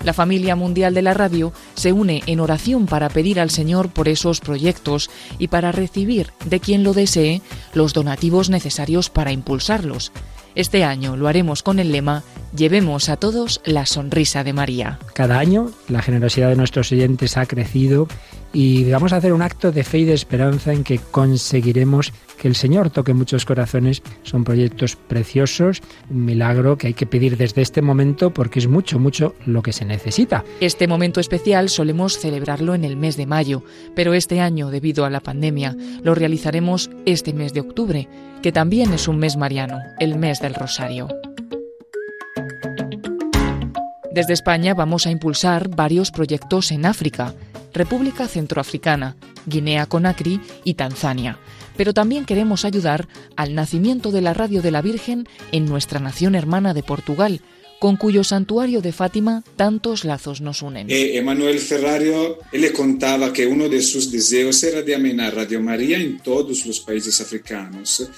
La 0.04 0.12
familia 0.12 0.54
mundial 0.54 0.94
de 0.94 1.02
la 1.02 1.12
radio 1.12 1.52
se 1.74 1.90
une 1.90 2.22
en 2.28 2.38
oración 2.38 2.86
para 2.86 3.08
pedir 3.08 3.40
al 3.40 3.50
Señor 3.50 3.88
por 3.88 4.06
esos 4.06 4.38
proyectos 4.38 5.10
y 5.40 5.48
para 5.48 5.72
recibir 5.72 6.30
de 6.44 6.60
quien 6.60 6.84
lo 6.84 6.92
desee 6.92 7.42
los 7.74 7.94
donativos 7.94 8.48
necesarios 8.48 9.10
para 9.10 9.32
impulsarlos. 9.32 10.12
Este 10.57 10.85
año 10.85 11.16
lo 11.16 11.29
haremos 11.29 11.62
con 11.62 11.79
el 11.79 11.92
lema 11.92 12.25
Llevemos 12.57 13.11
a 13.11 13.19
todos 13.19 13.61
la 13.66 13.85
sonrisa 13.85 14.42
de 14.42 14.55
María. 14.55 14.99
Cada 15.12 15.38
año 15.38 15.71
la 15.88 16.01
generosidad 16.01 16.49
de 16.49 16.57
nuestros 16.57 16.90
oyentes 16.90 17.37
ha 17.37 17.45
crecido 17.45 18.09
y 18.55 18.90
vamos 18.90 19.12
a 19.12 19.16
hacer 19.16 19.35
un 19.35 19.42
acto 19.42 19.71
de 19.71 19.85
fe 19.85 19.99
y 19.99 20.05
de 20.05 20.14
esperanza 20.14 20.73
en 20.73 20.83
que 20.83 20.99
conseguiremos 20.99 22.14
que 22.37 22.49
el 22.49 22.55
Señor 22.55 22.90
toque 22.90 23.14
muchos 23.14 23.44
corazones. 23.44 24.03
Son 24.22 24.44
proyectos 24.44 24.96
preciosos, 24.96 25.83
un 26.11 26.25
milagro 26.25 26.77
que 26.79 26.88
hay 26.88 26.94
que 26.94 27.07
pedir 27.07 27.37
desde 27.37 27.62
este 27.62 27.83
momento 27.83 28.33
porque 28.33 28.59
es 28.59 28.68
mucho, 28.68 28.99
mucho 28.99 29.35
lo 29.46 29.62
que 29.62 29.72
se 29.72 29.85
necesita. 29.85 30.44
Este 30.61 30.87
momento 30.87 31.20
especial 31.20 31.68
solemos 31.68 32.18
celebrarlo 32.18 32.75
en 32.75 32.85
el 32.85 32.96
mes 32.96 33.16
de 33.16 33.27
mayo, 33.27 33.62
pero 33.94 34.14
este 34.14 34.40
año, 34.40 34.70
debido 34.70 35.05
a 35.05 35.11
la 35.11 35.20
pandemia, 35.20 35.77
lo 36.03 36.14
realizaremos 36.14 36.90
este 37.05 37.33
mes 37.33 37.53
de 37.53 37.61
octubre, 37.61 38.09
que 38.42 38.53
también 38.53 38.92
es 38.92 39.09
un 39.09 39.18
mes 39.18 39.37
mariano, 39.37 39.79
el 39.99 40.16
mes 40.16 40.40
del 40.40 40.55
Rosario. 40.55 41.09
Desde 44.16 44.33
España 44.33 44.72
vamos 44.72 45.07
a 45.07 45.11
impulsar 45.11 45.68
varios 45.68 46.11
proyectos 46.11 46.70
en 46.70 46.87
África, 46.87 47.35
República 47.75 48.27
Centroafricana, 48.27 49.14
Guinea 49.44 49.85
Conakry 49.85 50.40
y 50.64 50.72
Tanzania. 50.72 51.38
Pero 51.76 51.94
también 51.94 52.24
queremos 52.24 52.64
ayudar 52.64 53.08
al 53.36 53.54
nacimiento 53.54 54.10
de 54.10 54.22
la 54.22 54.34
Radio 54.34 54.62
de 54.62 54.70
la 54.70 54.82
Virgen 54.82 55.28
en 55.52 55.66
nuestra 55.66 56.00
nación 56.00 56.34
hermana 56.34 56.74
de 56.74 56.82
Portugal, 56.82 57.40
con 57.78 57.96
cuyo 57.96 58.24
santuario 58.24 58.80
de 58.80 58.92
Fátima 58.92 59.44
tantos 59.56 60.04
lazos 60.04 60.40
nos 60.40 60.62
unen. 60.62 60.88
E 60.90 61.18
Emanuel 61.18 61.58
Ferrario 61.58 62.38
le 62.52 62.72
contaba 62.72 63.32
que 63.32 63.46
uno 63.46 63.68
de 63.68 63.82
sus 63.82 64.10
deseos 64.10 64.62
era 64.62 64.82
de 64.82 64.94
amenar 64.94 65.34
Radio 65.34 65.60
María 65.60 65.98
en 65.98 66.18
todos 66.18 66.64
los 66.64 66.80
países 66.80 67.20
africanos 67.20 68.08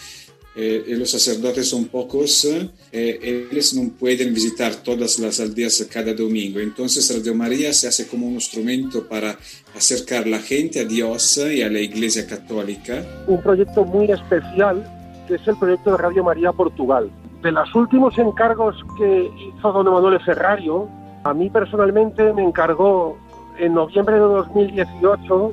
eh, 0.61 0.97
los 0.99 1.09
sacerdotes 1.09 1.69
son 1.69 1.85
pocos, 1.85 2.45
eh, 2.45 3.47
ellos 3.53 3.75
no 3.75 3.93
pueden 3.93 4.35
visitar 4.35 4.75
todas 4.75 5.21
las 5.21 5.39
aldeas 5.39 5.87
cada 5.89 6.13
domingo. 6.13 6.59
Entonces 6.59 7.15
Radio 7.15 7.33
María 7.33 7.73
se 7.73 7.87
hace 7.87 8.09
como 8.09 8.27
un 8.27 8.33
instrumento 8.33 9.07
para 9.07 9.39
acercar 9.77 10.27
la 10.27 10.41
gente 10.41 10.81
a 10.81 10.85
Dios 10.85 11.39
y 11.39 11.63
a 11.63 11.71
la 11.71 11.79
Iglesia 11.79 12.27
Católica. 12.27 13.07
Un 13.29 13.41
proyecto 13.41 13.85
muy 13.85 14.11
especial 14.11 14.85
que 15.29 15.37
es 15.37 15.47
el 15.47 15.57
proyecto 15.59 15.93
de 15.93 15.99
Radio 15.99 16.25
María 16.25 16.51
Portugal. 16.51 17.09
De 17.41 17.53
los 17.53 17.73
últimos 17.77 18.19
encargos 18.19 18.75
que 18.99 19.31
hizo 19.57 19.73
don 19.73 19.87
Emanuele 19.87 20.19
Ferrario, 20.25 20.89
a 21.23 21.35
mí 21.35 21.51
personalmente 21.51 22.33
me 22.33 22.43
encargó 22.43 23.17
en 23.61 23.75
noviembre 23.75 24.17
de 24.17 24.23
2018 24.23 25.53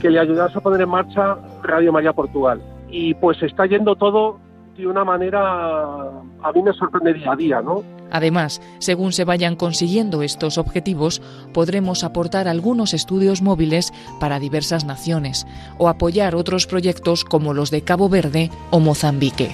que 0.00 0.08
le 0.08 0.20
ayudase 0.20 0.56
a 0.56 0.62
poner 0.62 0.80
en 0.80 0.88
marcha 0.88 1.36
Radio 1.62 1.92
María 1.92 2.14
Portugal 2.14 2.62
y 2.92 3.14
pues 3.14 3.42
está 3.42 3.66
yendo 3.66 3.96
todo 3.96 4.38
de 4.76 4.86
una 4.86 5.04
manera 5.04 5.40
a 5.40 6.52
mí 6.54 6.62
me 6.62 6.72
sorprende 6.72 7.14
día 7.14 7.32
a 7.32 7.36
día, 7.36 7.62
¿no? 7.62 7.82
Además, 8.10 8.60
según 8.78 9.12
se 9.12 9.24
vayan 9.24 9.56
consiguiendo 9.56 10.22
estos 10.22 10.58
objetivos, 10.58 11.20
podremos 11.52 12.04
aportar 12.04 12.46
algunos 12.46 12.94
estudios 12.94 13.42
móviles 13.42 13.92
para 14.20 14.38
diversas 14.38 14.84
naciones 14.84 15.46
o 15.78 15.88
apoyar 15.88 16.34
otros 16.34 16.66
proyectos 16.66 17.24
como 17.24 17.54
los 17.54 17.70
de 17.70 17.82
Cabo 17.82 18.08
Verde 18.08 18.50
o 18.70 18.80
Mozambique. 18.80 19.52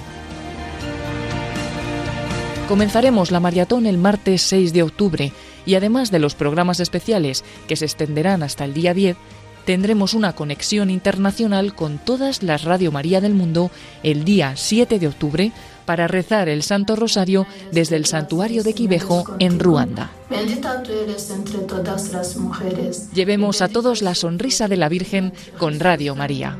Comenzaremos 2.67 3.31
la 3.31 3.39
maratón 3.39 3.87
el 3.87 3.97
martes 3.97 4.41
6 4.43 4.73
de 4.73 4.83
octubre 4.83 5.31
y 5.65 5.75
además 5.75 6.11
de 6.11 6.19
los 6.19 6.35
programas 6.35 6.79
especiales 6.79 7.43
que 7.67 7.75
se 7.75 7.85
extenderán 7.85 8.43
hasta 8.43 8.65
el 8.65 8.73
día 8.73 8.93
10, 8.93 9.17
tendremos 9.65 10.13
una 10.13 10.33
conexión 10.33 10.89
internacional 10.89 11.75
con 11.75 11.97
todas 11.97 12.43
las 12.43 12.63
Radio 12.63 12.91
María 12.91 13.21
del 13.21 13.33
mundo 13.33 13.71
el 14.03 14.23
día 14.25 14.55
7 14.55 14.99
de 14.99 15.07
octubre 15.07 15.51
para 15.85 16.07
rezar 16.07 16.49
el 16.49 16.61
Santo 16.61 16.95
Rosario 16.95 17.47
desde 17.71 17.95
el 17.95 18.05
santuario 18.05 18.63
de 18.63 18.73
Quivejo 18.73 19.25
en 19.39 19.59
Ruanda. 19.59 20.11
Bendita 20.29 20.83
tú 20.83 20.91
eres 20.91 21.31
entre 21.31 21.59
todas 21.59 22.11
las 22.11 22.35
mujeres. 22.37 23.09
Llevemos 23.11 23.61
a 23.61 23.69
todos 23.69 24.03
la 24.03 24.13
sonrisa 24.13 24.67
de 24.67 24.77
la 24.77 24.87
Virgen 24.87 25.33
con 25.57 25.79
Radio 25.79 26.15
María. 26.15 26.57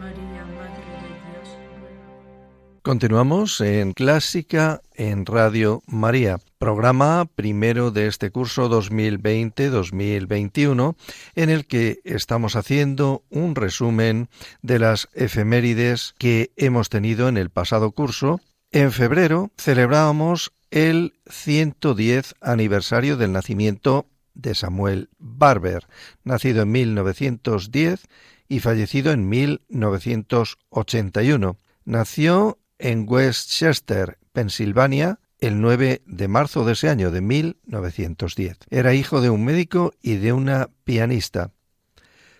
Continuamos 2.81 3.59
en 3.59 3.91
Clásica 3.91 4.79
en 4.93 5.25
Radio 5.25 5.83
María, 5.85 6.39
programa 6.59 7.25
primero 7.25 7.91
de 7.91 8.07
este 8.07 8.31
curso 8.31 8.69
2020-2021, 8.69 10.95
en 11.35 11.49
el 11.49 11.67
que 11.67 11.99
estamos 12.05 12.55
haciendo 12.55 13.25
un 13.29 13.55
resumen 13.55 14.29
de 14.61 14.79
las 14.79 15.09
efemérides 15.13 16.15
que 16.17 16.53
hemos 16.55 16.87
tenido 16.87 17.27
en 17.27 17.35
el 17.35 17.49
pasado 17.49 17.91
curso. 17.91 18.39
En 18.71 18.93
febrero 18.93 19.51
celebrábamos 19.57 20.53
el 20.71 21.15
110 21.29 22.35
aniversario 22.39 23.17
del 23.17 23.33
nacimiento 23.33 24.07
de 24.35 24.55
Samuel 24.55 25.09
Barber, 25.17 25.85
nacido 26.23 26.61
en 26.61 26.71
1910 26.71 28.07
y 28.47 28.61
fallecido 28.61 29.11
en 29.11 29.27
1981. 29.27 31.57
Nació 31.83 32.58
en 32.79 33.05
Westchester, 33.07 34.17
Pensilvania, 34.33 35.19
el 35.39 35.61
9 35.61 36.01
de 36.05 36.27
marzo 36.27 36.65
de 36.65 36.73
ese 36.73 36.89
año 36.89 37.11
de 37.11 37.21
1910. 37.21 38.57
Era 38.69 38.93
hijo 38.93 39.21
de 39.21 39.29
un 39.29 39.45
médico 39.45 39.93
y 40.01 40.15
de 40.15 40.33
una 40.33 40.69
pianista. 40.83 41.51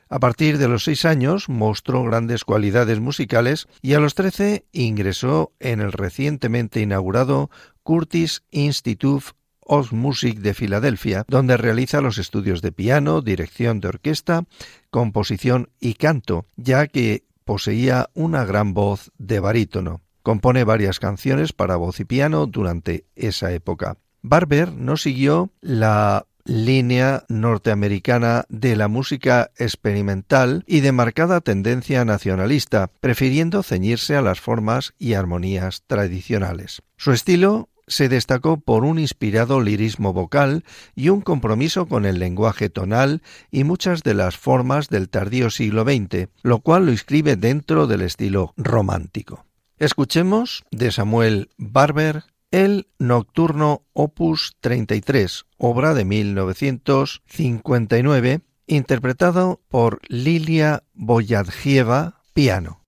A 0.10 0.20
partir 0.20 0.58
de 0.58 0.68
los 0.68 0.86
seis 0.86 1.06
años 1.06 1.50
mostró 1.50 2.04
grandes 2.04 2.44
cualidades 2.44 3.00
musicales 3.00 3.68
y 3.84 3.94
a 3.94 4.00
los 4.00 4.16
trece 4.16 4.66
ingresó 4.72 5.54
en 5.60 5.82
el 5.82 5.92
recientemente 5.92 6.82
inaugurado 6.82 7.52
Curtis 7.84 8.42
Institute 8.50 9.28
of 9.60 9.92
Music 9.94 10.40
de 10.40 10.56
Filadelfia, 10.56 11.26
donde 11.28 11.58
realiza 11.58 12.02
los 12.02 12.18
estudios 12.18 12.64
de 12.64 12.72
piano, 12.72 13.22
dirección 13.22 13.80
de 13.80 13.90
orquesta, 13.90 14.46
composición 14.90 15.70
y 15.80 15.94
canto, 15.94 16.48
ya 16.56 16.88
que 16.88 17.24
poseía 17.46 18.10
una 18.16 18.46
gran 18.46 18.74
voz 18.74 19.12
de 19.20 19.40
barítono. 19.40 20.02
Compone 20.30 20.64
varias 20.64 21.00
canciones 21.00 21.54
para 21.54 21.76
voz 21.76 22.00
y 22.00 22.06
piano 22.06 22.46
durante 22.46 23.06
esa 23.16 23.52
época. 23.52 23.98
Barber 24.22 24.72
no 24.72 24.96
siguió 24.96 25.50
la 25.60 26.28
línea 26.46 27.24
norteamericana 27.30 28.46
de 28.48 28.76
la 28.76 28.88
música 28.88 29.50
experimental 29.58 30.64
y 30.68 30.82
de 30.82 30.92
marcada 30.92 31.42
tendencia 31.42 32.06
nacionalista, 32.06 32.92
prefiriendo 33.02 33.64
ceñirse 33.64 34.16
a 34.16 34.22
las 34.22 34.40
formas 34.40 34.94
y 35.00 35.14
armonías 35.14 35.82
tradicionales. 35.88 36.84
Su 36.96 37.12
estilo 37.12 37.70
se 37.88 38.08
destacó 38.08 38.58
por 38.58 38.84
un 38.84 39.00
inspirado 39.00 39.62
lirismo 39.62 40.14
vocal 40.14 40.64
y 40.94 41.10
un 41.10 41.22
compromiso 41.22 41.88
con 41.88 42.06
el 42.06 42.20
lenguaje 42.20 42.70
tonal 42.70 43.24
y 43.50 43.64
muchas 43.64 44.04
de 44.04 44.14
las 44.14 44.38
formas 44.38 44.90
del 44.90 45.10
tardío 45.10 45.50
siglo 45.50 45.86
XX, 45.86 46.28
lo 46.44 46.60
cual 46.60 46.86
lo 46.86 46.92
inscribe 46.92 47.36
dentro 47.36 47.88
del 47.88 48.02
estilo 48.02 48.54
romántico. 48.58 49.49
Escuchemos 49.80 50.64
de 50.72 50.92
Samuel 50.92 51.50
Barber 51.58 52.26
el 52.52 52.88
Nocturno 53.00 53.84
Opus 53.94 54.58
33, 54.60 55.46
obra 55.58 55.94
de 55.94 56.04
1959, 56.04 58.42
interpretado 58.68 59.62
por 59.70 60.02
Lilia 60.10 60.84
Boyadjieva, 60.94 62.24
piano. 62.34 62.79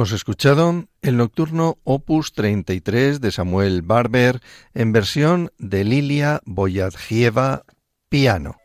Hemos 0.00 0.12
escuchado 0.12 0.86
el 1.02 1.18
nocturno 1.18 1.76
Opus 1.84 2.32
33 2.32 3.20
de 3.20 3.30
Samuel 3.30 3.82
Barber 3.82 4.40
en 4.72 4.92
versión 4.92 5.52
de 5.58 5.84
Lilia 5.84 6.40
Boyadjieva, 6.46 7.64
piano. 8.08 8.56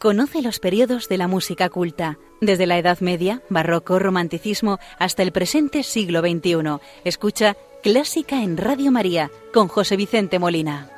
Conoce 0.00 0.42
los 0.42 0.58
periodos 0.58 1.08
de 1.08 1.18
la 1.18 1.28
música 1.28 1.68
culta, 1.68 2.18
desde 2.40 2.66
la 2.66 2.76
Edad 2.76 2.98
Media, 2.98 3.42
Barroco, 3.48 4.00
Romanticismo, 4.00 4.80
hasta 4.98 5.22
el 5.22 5.30
presente 5.30 5.84
siglo 5.84 6.20
XXI. 6.20 6.80
Escucha 7.04 7.56
Clásica 7.80 8.42
en 8.42 8.56
Radio 8.56 8.90
María 8.90 9.30
con 9.52 9.68
José 9.68 9.96
Vicente 9.96 10.40
Molina. 10.40 10.93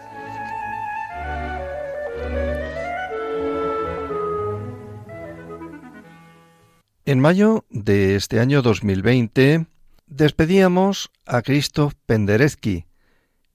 En 7.09 7.21
mayo 7.21 7.64
de 7.71 8.16
este 8.16 8.40
año 8.40 8.62
2020 8.62 9.66
despedíamos 10.09 11.12
a 11.25 11.40
Krzysztof 11.42 11.95
Penderecki, 12.05 12.87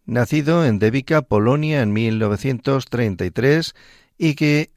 nacido 0.06 0.66
en 0.66 0.80
Devica, 0.80 1.24
Polonia 1.24 1.82
en 1.82 1.92
1933 1.92 3.76
y 4.18 4.36
que 4.36 4.72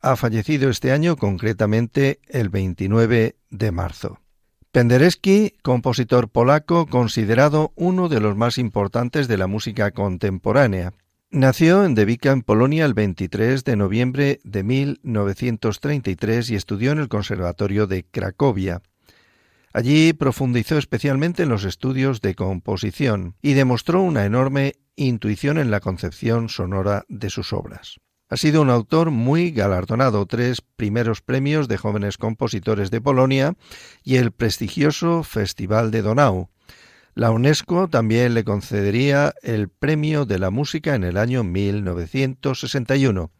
ha 0.00 0.16
fallecido 0.16 0.70
este 0.70 0.90
año, 0.90 1.16
concretamente 1.16 2.20
el 2.26 2.48
29 2.48 3.36
de 3.50 3.72
marzo. 3.72 4.20
Penderecki, 4.72 5.58
compositor 5.62 6.30
polaco 6.30 6.86
considerado 6.86 7.74
uno 7.76 8.08
de 8.08 8.20
los 8.20 8.38
más 8.38 8.56
importantes 8.56 9.28
de 9.28 9.36
la 9.36 9.48
música 9.48 9.90
contemporánea. 9.90 10.94
Nació 11.34 11.84
en 11.84 11.96
Devica, 11.96 12.30
en 12.30 12.42
Polonia, 12.42 12.84
el 12.84 12.94
23 12.94 13.64
de 13.64 13.74
noviembre 13.74 14.38
de 14.44 14.62
1933 14.62 16.50
y 16.50 16.54
estudió 16.54 16.92
en 16.92 17.00
el 17.00 17.08
Conservatorio 17.08 17.88
de 17.88 18.04
Cracovia. 18.04 18.82
Allí 19.72 20.12
profundizó 20.12 20.78
especialmente 20.78 21.42
en 21.42 21.48
los 21.48 21.64
estudios 21.64 22.20
de 22.20 22.36
composición 22.36 23.34
y 23.42 23.54
demostró 23.54 24.00
una 24.00 24.24
enorme 24.26 24.74
intuición 24.94 25.58
en 25.58 25.72
la 25.72 25.80
concepción 25.80 26.48
sonora 26.48 27.04
de 27.08 27.30
sus 27.30 27.52
obras. 27.52 27.96
Ha 28.28 28.36
sido 28.36 28.62
un 28.62 28.70
autor 28.70 29.10
muy 29.10 29.50
galardonado, 29.50 30.26
tres 30.26 30.60
primeros 30.60 31.20
premios 31.20 31.66
de 31.66 31.78
jóvenes 31.78 32.16
compositores 32.16 32.92
de 32.92 33.00
Polonia 33.00 33.56
y 34.04 34.18
el 34.18 34.30
prestigioso 34.30 35.24
Festival 35.24 35.90
de 35.90 36.02
Donau. 36.02 36.48
La 37.14 37.30
UNESCO 37.30 37.88
también 37.88 38.34
le 38.34 38.42
concedería 38.42 39.34
el 39.42 39.68
Premio 39.68 40.24
de 40.24 40.40
la 40.40 40.50
Música 40.50 40.96
en 40.96 41.04
el 41.04 41.16
año 41.16 41.44
1961. 41.44 43.30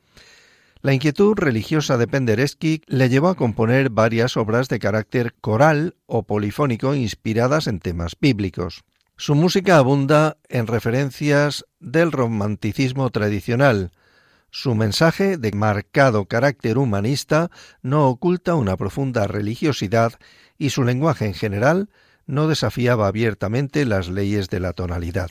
La 0.80 0.92
inquietud 0.92 1.34
religiosa 1.36 1.96
de 1.96 2.06
Penderecki 2.06 2.82
le 2.86 3.08
llevó 3.08 3.30
a 3.30 3.34
componer 3.34 3.90
varias 3.90 4.36
obras 4.36 4.68
de 4.68 4.78
carácter 4.78 5.34
coral 5.40 5.96
o 6.06 6.22
polifónico 6.22 6.94
inspiradas 6.94 7.66
en 7.66 7.80
temas 7.80 8.12
bíblicos. 8.20 8.84
Su 9.16 9.34
música 9.34 9.78
abunda 9.78 10.36
en 10.48 10.68
referencias 10.68 11.64
del 11.80 12.12
romanticismo 12.12 13.10
tradicional. 13.10 13.90
Su 14.50 14.76
mensaje, 14.76 15.36
de 15.36 15.50
marcado 15.50 16.26
carácter 16.26 16.78
humanista, 16.78 17.50
no 17.82 18.08
oculta 18.08 18.54
una 18.54 18.76
profunda 18.76 19.26
religiosidad 19.26 20.12
y 20.58 20.70
su 20.70 20.84
lenguaje 20.84 21.26
en 21.26 21.34
general 21.34 21.88
no 22.26 22.48
desafiaba 22.48 23.06
abiertamente 23.06 23.84
las 23.84 24.08
leyes 24.08 24.50
de 24.50 24.60
la 24.60 24.72
tonalidad. 24.72 25.30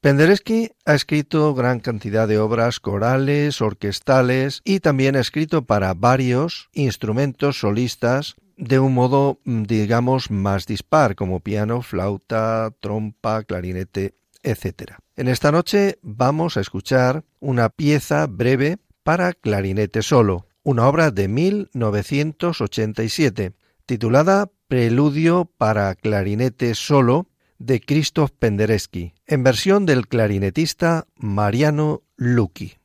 Penderecki 0.00 0.70
ha 0.84 0.94
escrito 0.94 1.54
gran 1.54 1.80
cantidad 1.80 2.28
de 2.28 2.38
obras 2.38 2.78
corales, 2.78 3.62
orquestales 3.62 4.60
y 4.62 4.80
también 4.80 5.16
ha 5.16 5.20
escrito 5.20 5.64
para 5.64 5.94
varios 5.94 6.68
instrumentos 6.74 7.60
solistas 7.60 8.36
de 8.58 8.78
un 8.78 8.92
modo, 8.92 9.40
digamos, 9.44 10.30
más 10.30 10.66
dispar, 10.66 11.14
como 11.14 11.40
piano, 11.40 11.80
flauta, 11.80 12.70
trompa, 12.80 13.42
clarinete, 13.44 14.12
etc. 14.42 14.96
En 15.16 15.28
esta 15.28 15.50
noche 15.50 15.98
vamos 16.02 16.58
a 16.58 16.60
escuchar 16.60 17.24
una 17.40 17.70
pieza 17.70 18.26
breve 18.26 18.76
para 19.02 19.32
clarinete 19.32 20.02
solo, 20.02 20.46
una 20.62 20.86
obra 20.86 21.10
de 21.10 21.28
1987, 21.28 23.54
titulada 23.86 24.50
Preludio 24.66 25.44
para 25.58 25.94
clarinete 25.94 26.74
solo 26.74 27.26
de 27.58 27.80
Krzysztof 27.80 28.30
Penderecki, 28.38 29.12
en 29.26 29.42
versión 29.42 29.84
del 29.84 30.08
clarinetista 30.08 31.06
Mariano 31.16 32.02
Lucchi. 32.16 32.78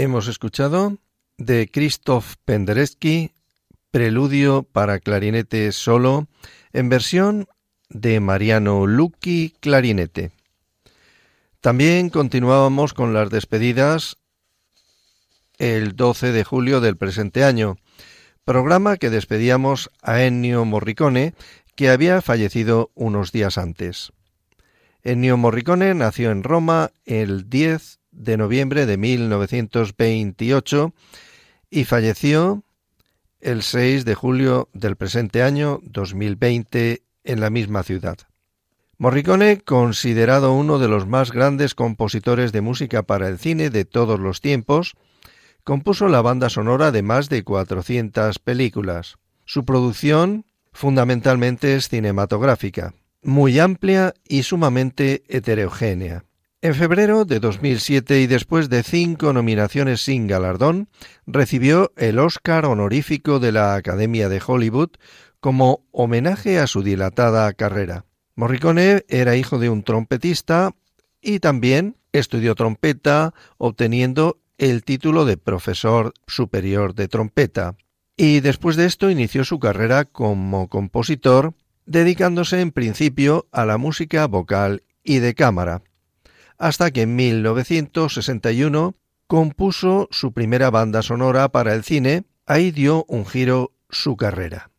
Hemos 0.00 0.28
escuchado 0.28 0.96
de 1.38 1.68
Krzysztof 1.68 2.36
Penderecki 2.44 3.32
Preludio 3.90 4.62
para 4.62 5.00
clarinete 5.00 5.72
solo 5.72 6.28
en 6.72 6.88
versión 6.88 7.48
de 7.88 8.20
Mariano 8.20 8.86
Lucchi 8.86 9.56
clarinete. 9.58 10.30
También 11.60 12.10
continuábamos 12.10 12.94
con 12.94 13.12
las 13.12 13.28
despedidas 13.30 14.18
el 15.58 15.96
12 15.96 16.30
de 16.30 16.44
julio 16.44 16.80
del 16.80 16.96
presente 16.96 17.42
año, 17.42 17.76
programa 18.44 18.98
que 18.98 19.10
despedíamos 19.10 19.90
a 20.00 20.22
Ennio 20.22 20.64
Morricone, 20.64 21.34
que 21.74 21.90
había 21.90 22.22
fallecido 22.22 22.92
unos 22.94 23.32
días 23.32 23.58
antes. 23.58 24.12
Ennio 25.02 25.36
Morricone 25.36 25.92
nació 25.94 26.30
en 26.30 26.44
Roma 26.44 26.92
el 27.04 27.50
10 27.50 27.97
de 28.18 28.36
noviembre 28.36 28.84
de 28.84 28.96
1928 28.96 30.92
y 31.70 31.84
falleció 31.84 32.64
el 33.40 33.62
6 33.62 34.04
de 34.04 34.14
julio 34.14 34.68
del 34.72 34.96
presente 34.96 35.42
año 35.42 35.80
2020 35.84 37.02
en 37.24 37.40
la 37.40 37.50
misma 37.50 37.82
ciudad. 37.82 38.18
Morricone, 38.98 39.60
considerado 39.60 40.52
uno 40.52 40.80
de 40.80 40.88
los 40.88 41.06
más 41.06 41.30
grandes 41.30 41.76
compositores 41.76 42.50
de 42.50 42.62
música 42.62 43.04
para 43.04 43.28
el 43.28 43.38
cine 43.38 43.70
de 43.70 43.84
todos 43.84 44.18
los 44.18 44.40
tiempos, 44.40 44.94
compuso 45.62 46.08
la 46.08 46.20
banda 46.20 46.50
sonora 46.50 46.90
de 46.90 47.02
más 47.02 47.28
de 47.28 47.44
400 47.44 48.40
películas. 48.40 49.16
Su 49.44 49.64
producción 49.64 50.46
fundamentalmente 50.72 51.76
es 51.76 51.88
cinematográfica, 51.88 52.94
muy 53.22 53.60
amplia 53.60 54.14
y 54.26 54.42
sumamente 54.42 55.22
heterogénea. 55.28 56.24
En 56.60 56.74
febrero 56.74 57.24
de 57.24 57.38
2007 57.38 58.20
y 58.20 58.26
después 58.26 58.68
de 58.68 58.82
cinco 58.82 59.32
nominaciones 59.32 60.00
sin 60.00 60.26
galardón, 60.26 60.88
recibió 61.24 61.92
el 61.96 62.18
Oscar 62.18 62.66
honorífico 62.66 63.38
de 63.38 63.52
la 63.52 63.76
Academia 63.76 64.28
de 64.28 64.42
Hollywood 64.44 64.90
como 65.38 65.86
homenaje 65.92 66.58
a 66.58 66.66
su 66.66 66.82
dilatada 66.82 67.52
carrera. 67.52 68.06
Morricone 68.34 69.04
era 69.08 69.36
hijo 69.36 69.60
de 69.60 69.70
un 69.70 69.84
trompetista 69.84 70.74
y 71.20 71.38
también 71.38 71.96
estudió 72.10 72.56
trompeta, 72.56 73.34
obteniendo 73.58 74.40
el 74.56 74.82
título 74.82 75.26
de 75.26 75.36
profesor 75.36 76.12
superior 76.26 76.92
de 76.96 77.06
trompeta. 77.06 77.76
Y 78.16 78.40
después 78.40 78.74
de 78.74 78.86
esto 78.86 79.10
inició 79.10 79.44
su 79.44 79.60
carrera 79.60 80.06
como 80.06 80.68
compositor, 80.68 81.54
dedicándose 81.86 82.60
en 82.60 82.72
principio 82.72 83.46
a 83.52 83.64
la 83.64 83.78
música 83.78 84.26
vocal 84.26 84.82
y 85.04 85.20
de 85.20 85.36
cámara 85.36 85.82
hasta 86.58 86.90
que 86.90 87.02
en 87.02 87.16
1961 87.16 88.94
compuso 89.26 90.08
su 90.10 90.32
primera 90.32 90.70
banda 90.70 91.02
sonora 91.02 91.48
para 91.50 91.74
el 91.74 91.84
cine, 91.84 92.24
ahí 92.46 92.70
dio 92.70 93.04
un 93.08 93.26
giro 93.26 93.72
su 93.90 94.16
carrera. 94.16 94.70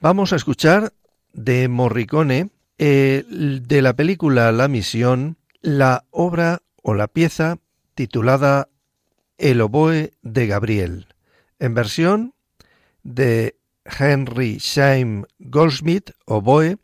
Vamos 0.00 0.32
a 0.32 0.36
escuchar 0.36 0.92
de 1.32 1.68
Morricone, 1.68 2.50
eh, 2.78 3.24
de 3.28 3.82
la 3.82 3.94
película 3.94 4.52
La 4.52 4.68
Misión, 4.68 5.36
la 5.60 6.04
obra 6.10 6.62
o 6.82 6.94
la 6.94 7.08
pieza 7.08 7.58
titulada 7.94 8.68
El 9.36 9.60
oboe 9.60 10.12
de 10.22 10.46
Gabriel, 10.46 11.06
en 11.58 11.74
versión 11.74 12.34
de 13.02 13.56
Henry 13.84 14.60
Scheim 14.60 15.24
Goldsmith, 15.38 16.10
oboe, 16.24 16.78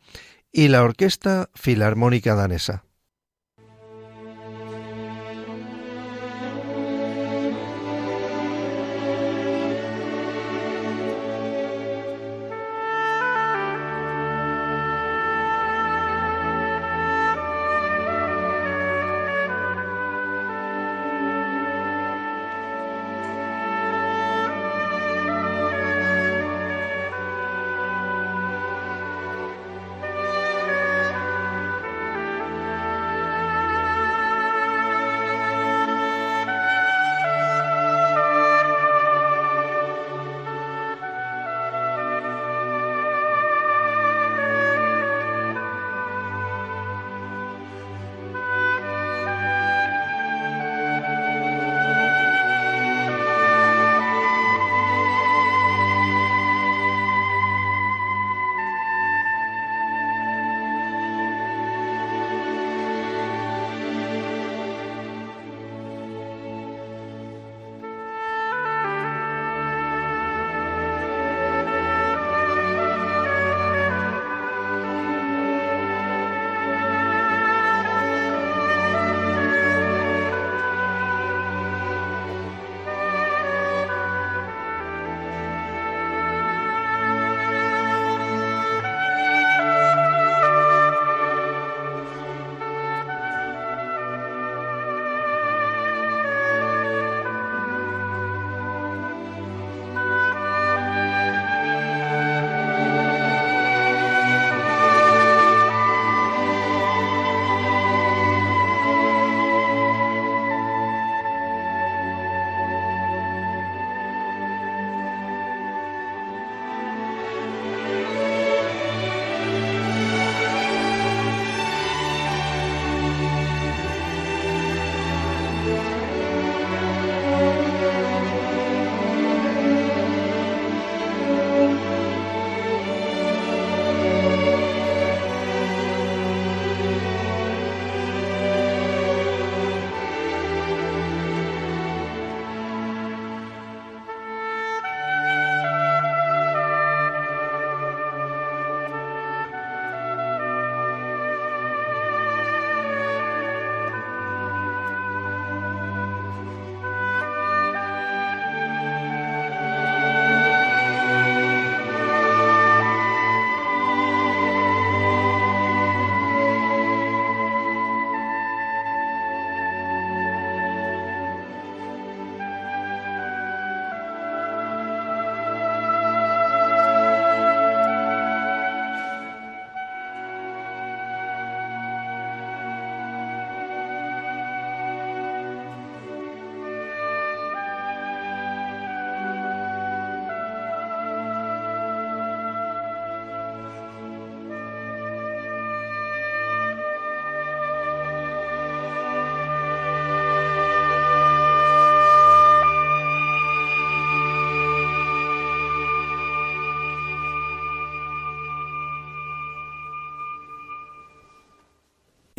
y 0.50 0.68
la 0.68 0.82
Orquesta 0.82 1.50
Filarmónica 1.54 2.34
Danesa. 2.34 2.83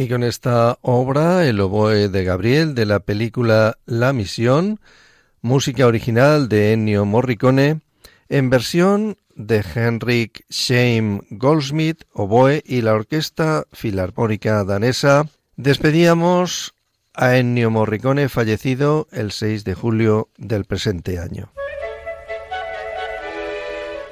Y 0.05 0.07
con 0.07 0.21
esta 0.21 0.77
obra, 0.83 1.47
El 1.47 1.59
oboe 1.59 2.09
de 2.09 2.23
Gabriel, 2.23 2.75
de 2.75 2.85
la 2.85 2.99
película 2.99 3.79
La 3.87 4.13
Misión, 4.13 4.79
música 5.41 5.87
original 5.87 6.47
de 6.47 6.73
Ennio 6.73 7.05
Morricone, 7.05 7.81
en 8.29 8.51
versión 8.51 9.17
de 9.33 9.65
Henrik 9.73 10.45
Scheim 10.47 11.21
Goldsmith, 11.31 12.03
oboe 12.13 12.61
y 12.67 12.81
la 12.81 12.93
Orquesta 12.93 13.65
Filarmónica 13.71 14.63
Danesa, 14.63 15.25
despedíamos 15.55 16.75
a 17.15 17.37
Ennio 17.37 17.71
Morricone, 17.71 18.29
fallecido 18.29 19.07
el 19.11 19.31
6 19.31 19.63
de 19.63 19.73
julio 19.73 20.29
del 20.37 20.65
presente 20.65 21.17
año. 21.17 21.51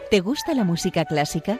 ¿Te 0.10 0.22
gusta 0.22 0.56
la 0.56 0.64
música 0.64 1.06
clásica? 1.06 1.60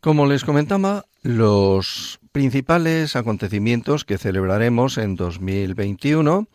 Como 0.00 0.26
les 0.26 0.44
comentaba, 0.44 1.06
los 1.22 2.20
principales 2.30 3.16
acontecimientos 3.16 4.04
que 4.04 4.16
celebraremos 4.16 4.96
en 4.96 5.16
2021 5.16 6.46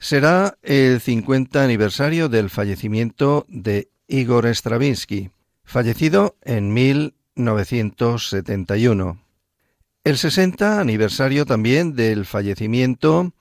será 0.00 0.58
el 0.62 1.00
50 1.00 1.62
aniversario 1.62 2.28
del 2.28 2.50
fallecimiento 2.50 3.46
de 3.48 3.90
Igor 4.08 4.46
Stravinsky, 4.46 5.30
fallecido 5.62 6.36
en 6.42 6.74
1971. 6.74 9.22
El 10.02 10.18
60 10.18 10.80
aniversario 10.80 11.46
también 11.46 11.94
del 11.94 12.24
fallecimiento 12.24 13.34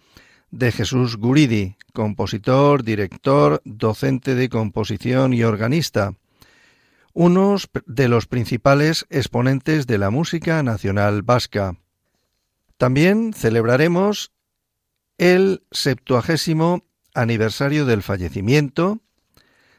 de 0.51 0.72
Jesús 0.72 1.18
Guridi, 1.18 1.76
compositor, 1.91 2.84
director, 2.84 3.63
docente 3.65 4.36
de 4.36 4.49
composición 4.49 5.34
y 5.34 5.41
organista, 5.43 6.13
unos 7.18 7.68
de 7.88 8.09
los 8.09 8.28
principales 8.28 9.07
exponentes 9.09 9.88
de 9.88 9.97
la 9.97 10.11
música 10.11 10.61
nacional 10.61 11.24
vasca. 11.24 11.76
También 12.78 13.34
celebraremos 13.34 14.32
el 15.18 15.63
septuagésimo 15.72 16.84
aniversario 17.15 17.88
del 17.88 18.03
fallecimiento 18.03 18.99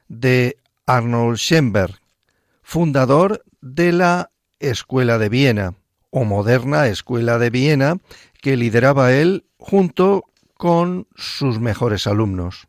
de 0.09 0.57
Arnold 0.85 1.37
Schoenberg, 1.37 2.01
fundador 2.65 3.45
de 3.61 3.93
la 3.93 4.33
Escuela 4.59 5.19
de 5.19 5.29
Viena, 5.29 5.75
o 6.11 6.25
moderna 6.25 6.89
Escuela 6.89 7.39
de 7.39 7.51
Viena, 7.51 7.99
que 8.43 8.57
lideraba 8.57 9.13
él 9.13 9.45
junto 9.59 10.25
con 10.55 11.07
sus 11.15 11.61
mejores 11.61 12.09
alumnos. 12.09 12.67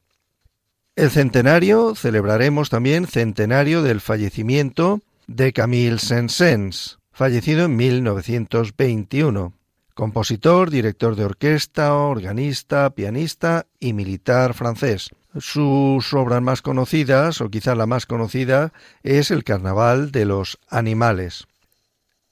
El 1.00 1.12
centenario, 1.12 1.95
celebraremos 1.95 2.70
también 2.70 3.08
centenario 3.08 3.82
del 3.84 4.02
fallecimiento 4.02 5.00
de 5.28 5.54
Camille 5.54 5.97
Saint-Saëns, 5.97 7.00
fallecido 7.14 7.64
en 7.64 7.78
1921, 7.78 9.54
compositor, 9.93 10.70
director 10.70 11.16
de 11.16 11.24
orquesta, 11.24 11.93
organista, 11.93 12.89
pianista 12.89 13.66
y 13.80 13.93
militar 13.93 14.54
francés. 14.54 15.12
Sus 15.38 16.14
obras 16.14 16.41
más 16.41 16.62
conocidas, 16.62 17.39
o 17.39 17.50
quizá 17.50 17.76
la 17.76 17.86
más 17.86 18.06
conocida, 18.06 18.74
es 19.02 19.32
El 19.32 19.45
Carnaval 19.45 20.12
de 20.12 20.26
los 20.26 20.60
Animales. 20.68 21.47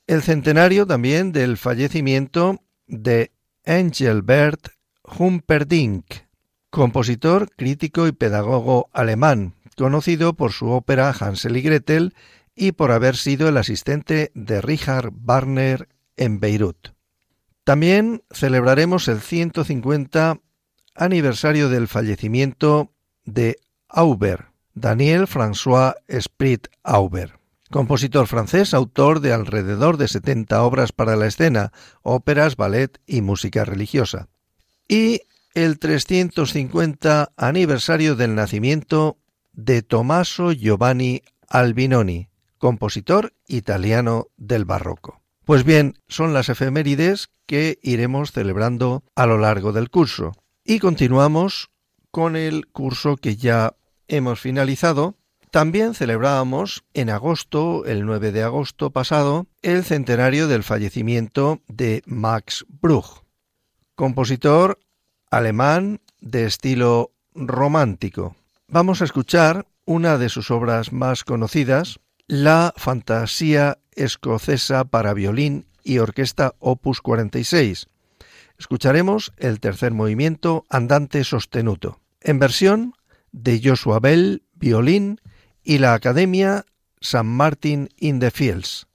El 0.08 0.24
centenario 0.24 0.86
también 0.86 1.32
del 1.32 1.56
fallecimiento 1.56 2.62
de 2.86 3.32
Engelbert 3.64 4.72
Humperdinck, 5.04 6.27
compositor, 6.70 7.50
crítico 7.56 8.08
y 8.08 8.12
pedagogo 8.12 8.90
alemán, 8.94 9.54
conocido 9.76 10.34
por 10.34 10.52
su 10.52 10.70
ópera 10.70 11.14
Hansel 11.18 11.58
y 11.58 11.62
Gretel 11.62 12.14
y 12.56 12.72
por 12.74 12.92
haber 12.92 13.16
sido 13.16 13.48
el 13.48 13.58
asistente 13.58 14.32
de 14.34 14.62
Richard 14.62 15.12
Wagner 15.14 15.88
en 16.18 16.40
Beirut. 16.40 16.90
También 17.64 18.24
celebraremos 18.32 19.08
el 19.08 19.22
150 19.22 20.40
aniversario 20.96 21.70
del 21.70 21.88
fallecimiento 21.88 22.92
de 23.26 23.60
Auber, 23.88 24.48
Daniel 24.74 25.28
François 25.28 25.96
Esprit 26.08 26.68
Auber, 26.84 27.34
compositor 27.70 28.28
francés, 28.28 28.74
autor 28.74 29.20
de 29.20 29.34
alrededor 29.34 29.98
de 29.98 30.08
70 30.08 30.64
obras 30.64 30.92
para 30.92 31.16
la 31.16 31.28
escena, 31.28 31.72
óperas, 32.02 32.56
ballet 32.56 33.00
y 33.06 33.22
música 33.22 33.66
religiosa. 33.66 34.28
Y 34.88 35.22
el 35.58 35.80
350 35.80 37.32
aniversario 37.36 38.16
del 38.16 38.36
nacimiento 38.36 39.18
de 39.54 39.82
Tommaso 39.82 40.52
Giovanni 40.52 41.24
Albinoni, 41.50 42.30
compositor 42.60 43.34
italiano 43.48 44.28
del 44.38 44.66
barroco. 44.66 45.20
Pues 45.46 45.64
bien, 45.64 45.98
son 46.08 46.36
las 46.36 46.50
efemérides 46.50 47.30
que 47.48 47.80
iremos 47.82 48.34
celebrando 48.34 49.04
a 49.16 49.26
lo 49.26 49.40
largo 49.40 49.72
del 49.72 49.90
curso. 49.90 50.34
Y 50.64 50.78
continuamos 50.78 51.72
con 52.12 52.36
el 52.36 52.68
curso 52.68 53.16
que 53.16 53.36
ya 53.36 53.74
hemos 54.08 54.40
finalizado. 54.40 55.16
También 55.50 55.96
celebrábamos 55.96 56.84
en 56.94 57.10
agosto, 57.10 57.84
el 57.86 58.06
9 58.06 58.32
de 58.32 58.44
agosto 58.44 58.92
pasado, 58.92 59.48
el 59.64 59.84
centenario 59.84 60.48
del 60.48 60.62
fallecimiento 60.62 61.62
de 61.68 62.04
Max 62.06 62.64
Bruch, 62.70 63.24
compositor 63.96 64.78
alemán 65.30 66.02
de 66.22 66.46
estilo 66.46 67.12
romántico. 67.34 68.36
Vamos 68.68 69.02
a 69.02 69.06
escuchar 69.06 69.68
una 69.86 70.18
de 70.18 70.30
sus 70.30 70.52
obras 70.52 70.92
más 70.92 71.24
conocidas, 71.24 72.00
la 72.28 72.74
Fantasía 72.76 73.80
escocesa 73.96 74.84
para 74.86 75.14
violín 75.14 75.66
y 75.84 76.00
orquesta 76.00 76.56
opus 76.60 77.02
46. 77.02 77.88
Escucharemos 78.58 79.32
el 79.38 79.60
tercer 79.60 79.94
movimiento 79.94 80.66
andante 80.70 81.24
sostenuto, 81.24 82.00
en 82.22 82.40
versión 82.40 82.94
de 83.32 83.62
Joshua 83.64 84.00
Bell, 84.00 84.44
violín, 84.56 85.22
y 85.64 85.80
la 85.80 85.94
Academia 85.94 86.66
San 87.02 87.28
Martin 87.28 87.90
in 87.98 88.20
the 88.20 88.32
Fields. 88.32 88.88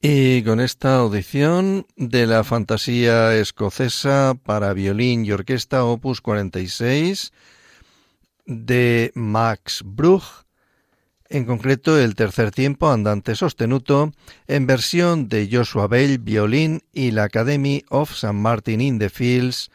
Y 0.00 0.44
con 0.44 0.60
esta 0.60 0.94
audición 0.98 1.84
de 1.96 2.28
la 2.28 2.44
fantasía 2.44 3.34
escocesa 3.34 4.36
para 4.44 4.72
violín 4.72 5.24
y 5.24 5.32
orquesta 5.32 5.84
opus 5.84 6.20
46 6.20 7.32
de 8.46 9.10
Max 9.16 9.82
Bruch, 9.84 10.46
en 11.28 11.46
concreto 11.46 11.98
el 11.98 12.14
tercer 12.14 12.52
tiempo 12.52 12.88
andante 12.88 13.34
sostenuto, 13.34 14.12
en 14.46 14.68
versión 14.68 15.28
de 15.28 15.48
Joshua 15.50 15.88
Bell, 15.88 16.20
violín 16.20 16.84
y 16.92 17.10
la 17.10 17.24
Academy 17.24 17.82
of 17.88 18.12
St. 18.12 18.32
Martin 18.32 18.80
in 18.80 19.00
the 19.00 19.10
Fields, 19.10 19.68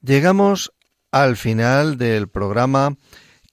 llegamos 0.00 0.72
al 1.10 1.36
final 1.36 1.98
del 1.98 2.28
programa 2.28 2.96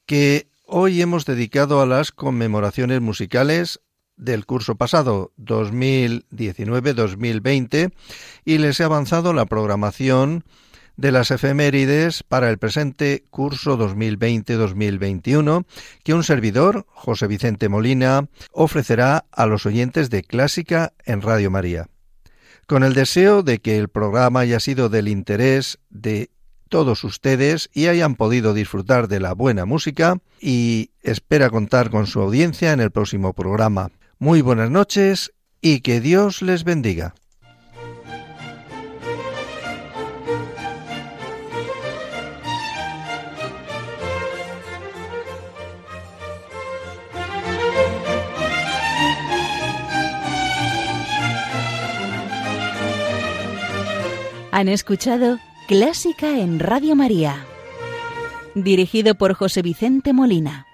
que 0.05 0.47
hoy 0.67 1.01
hemos 1.01 1.25
dedicado 1.25 1.81
a 1.81 1.85
las 1.85 2.13
conmemoraciones 2.13 3.01
musicales 3.01 3.81
del 4.23 4.45
curso 4.45 4.75
pasado 4.75 5.33
2019-2020 5.37 7.91
y 8.45 8.57
les 8.57 8.79
he 8.79 8.83
avanzado 8.83 9.33
la 9.33 9.45
programación 9.45 10.45
de 10.95 11.11
las 11.11 11.31
efemérides 11.31 12.23
para 12.23 12.49
el 12.49 12.57
presente 12.57 13.25
curso 13.29 13.77
2020-2021 13.77 15.65
que 16.03 16.13
un 16.13 16.23
servidor, 16.23 16.85
José 16.89 17.27
Vicente 17.27 17.67
Molina, 17.67 18.29
ofrecerá 18.51 19.25
a 19.31 19.45
los 19.45 19.65
oyentes 19.65 20.09
de 20.09 20.23
Clásica 20.23 20.93
en 21.05 21.21
Radio 21.21 21.51
María. 21.51 21.89
Con 22.67 22.83
el 22.83 22.93
deseo 22.93 23.43
de 23.43 23.59
que 23.59 23.77
el 23.77 23.89
programa 23.89 24.39
haya 24.41 24.61
sido 24.61 24.87
del 24.87 25.09
interés 25.09 25.79
de 25.89 26.29
todos 26.69 27.03
ustedes 27.03 27.69
y 27.73 27.87
hayan 27.87 28.15
podido 28.15 28.53
disfrutar 28.53 29.09
de 29.09 29.19
la 29.19 29.33
buena 29.33 29.65
música 29.65 30.19
y 30.39 30.91
espera 31.01 31.49
contar 31.49 31.89
con 31.89 32.07
su 32.07 32.21
audiencia 32.21 32.71
en 32.71 32.79
el 32.79 32.91
próximo 32.91 33.33
programa. 33.33 33.91
Muy 34.23 34.39
buenas 34.39 34.71
noches 34.71 35.33
y 35.59 35.81
que 35.81 35.99
Dios 35.99 36.41
les 36.41 36.63
bendiga. 36.63 37.13
Han 54.53 54.69
escuchado 54.69 55.37
Clásica 55.67 56.39
en 56.39 56.59
Radio 56.59 56.95
María, 56.95 57.45
dirigido 58.55 59.15
por 59.15 59.33
José 59.33 59.61
Vicente 59.61 60.13
Molina. 60.13 60.65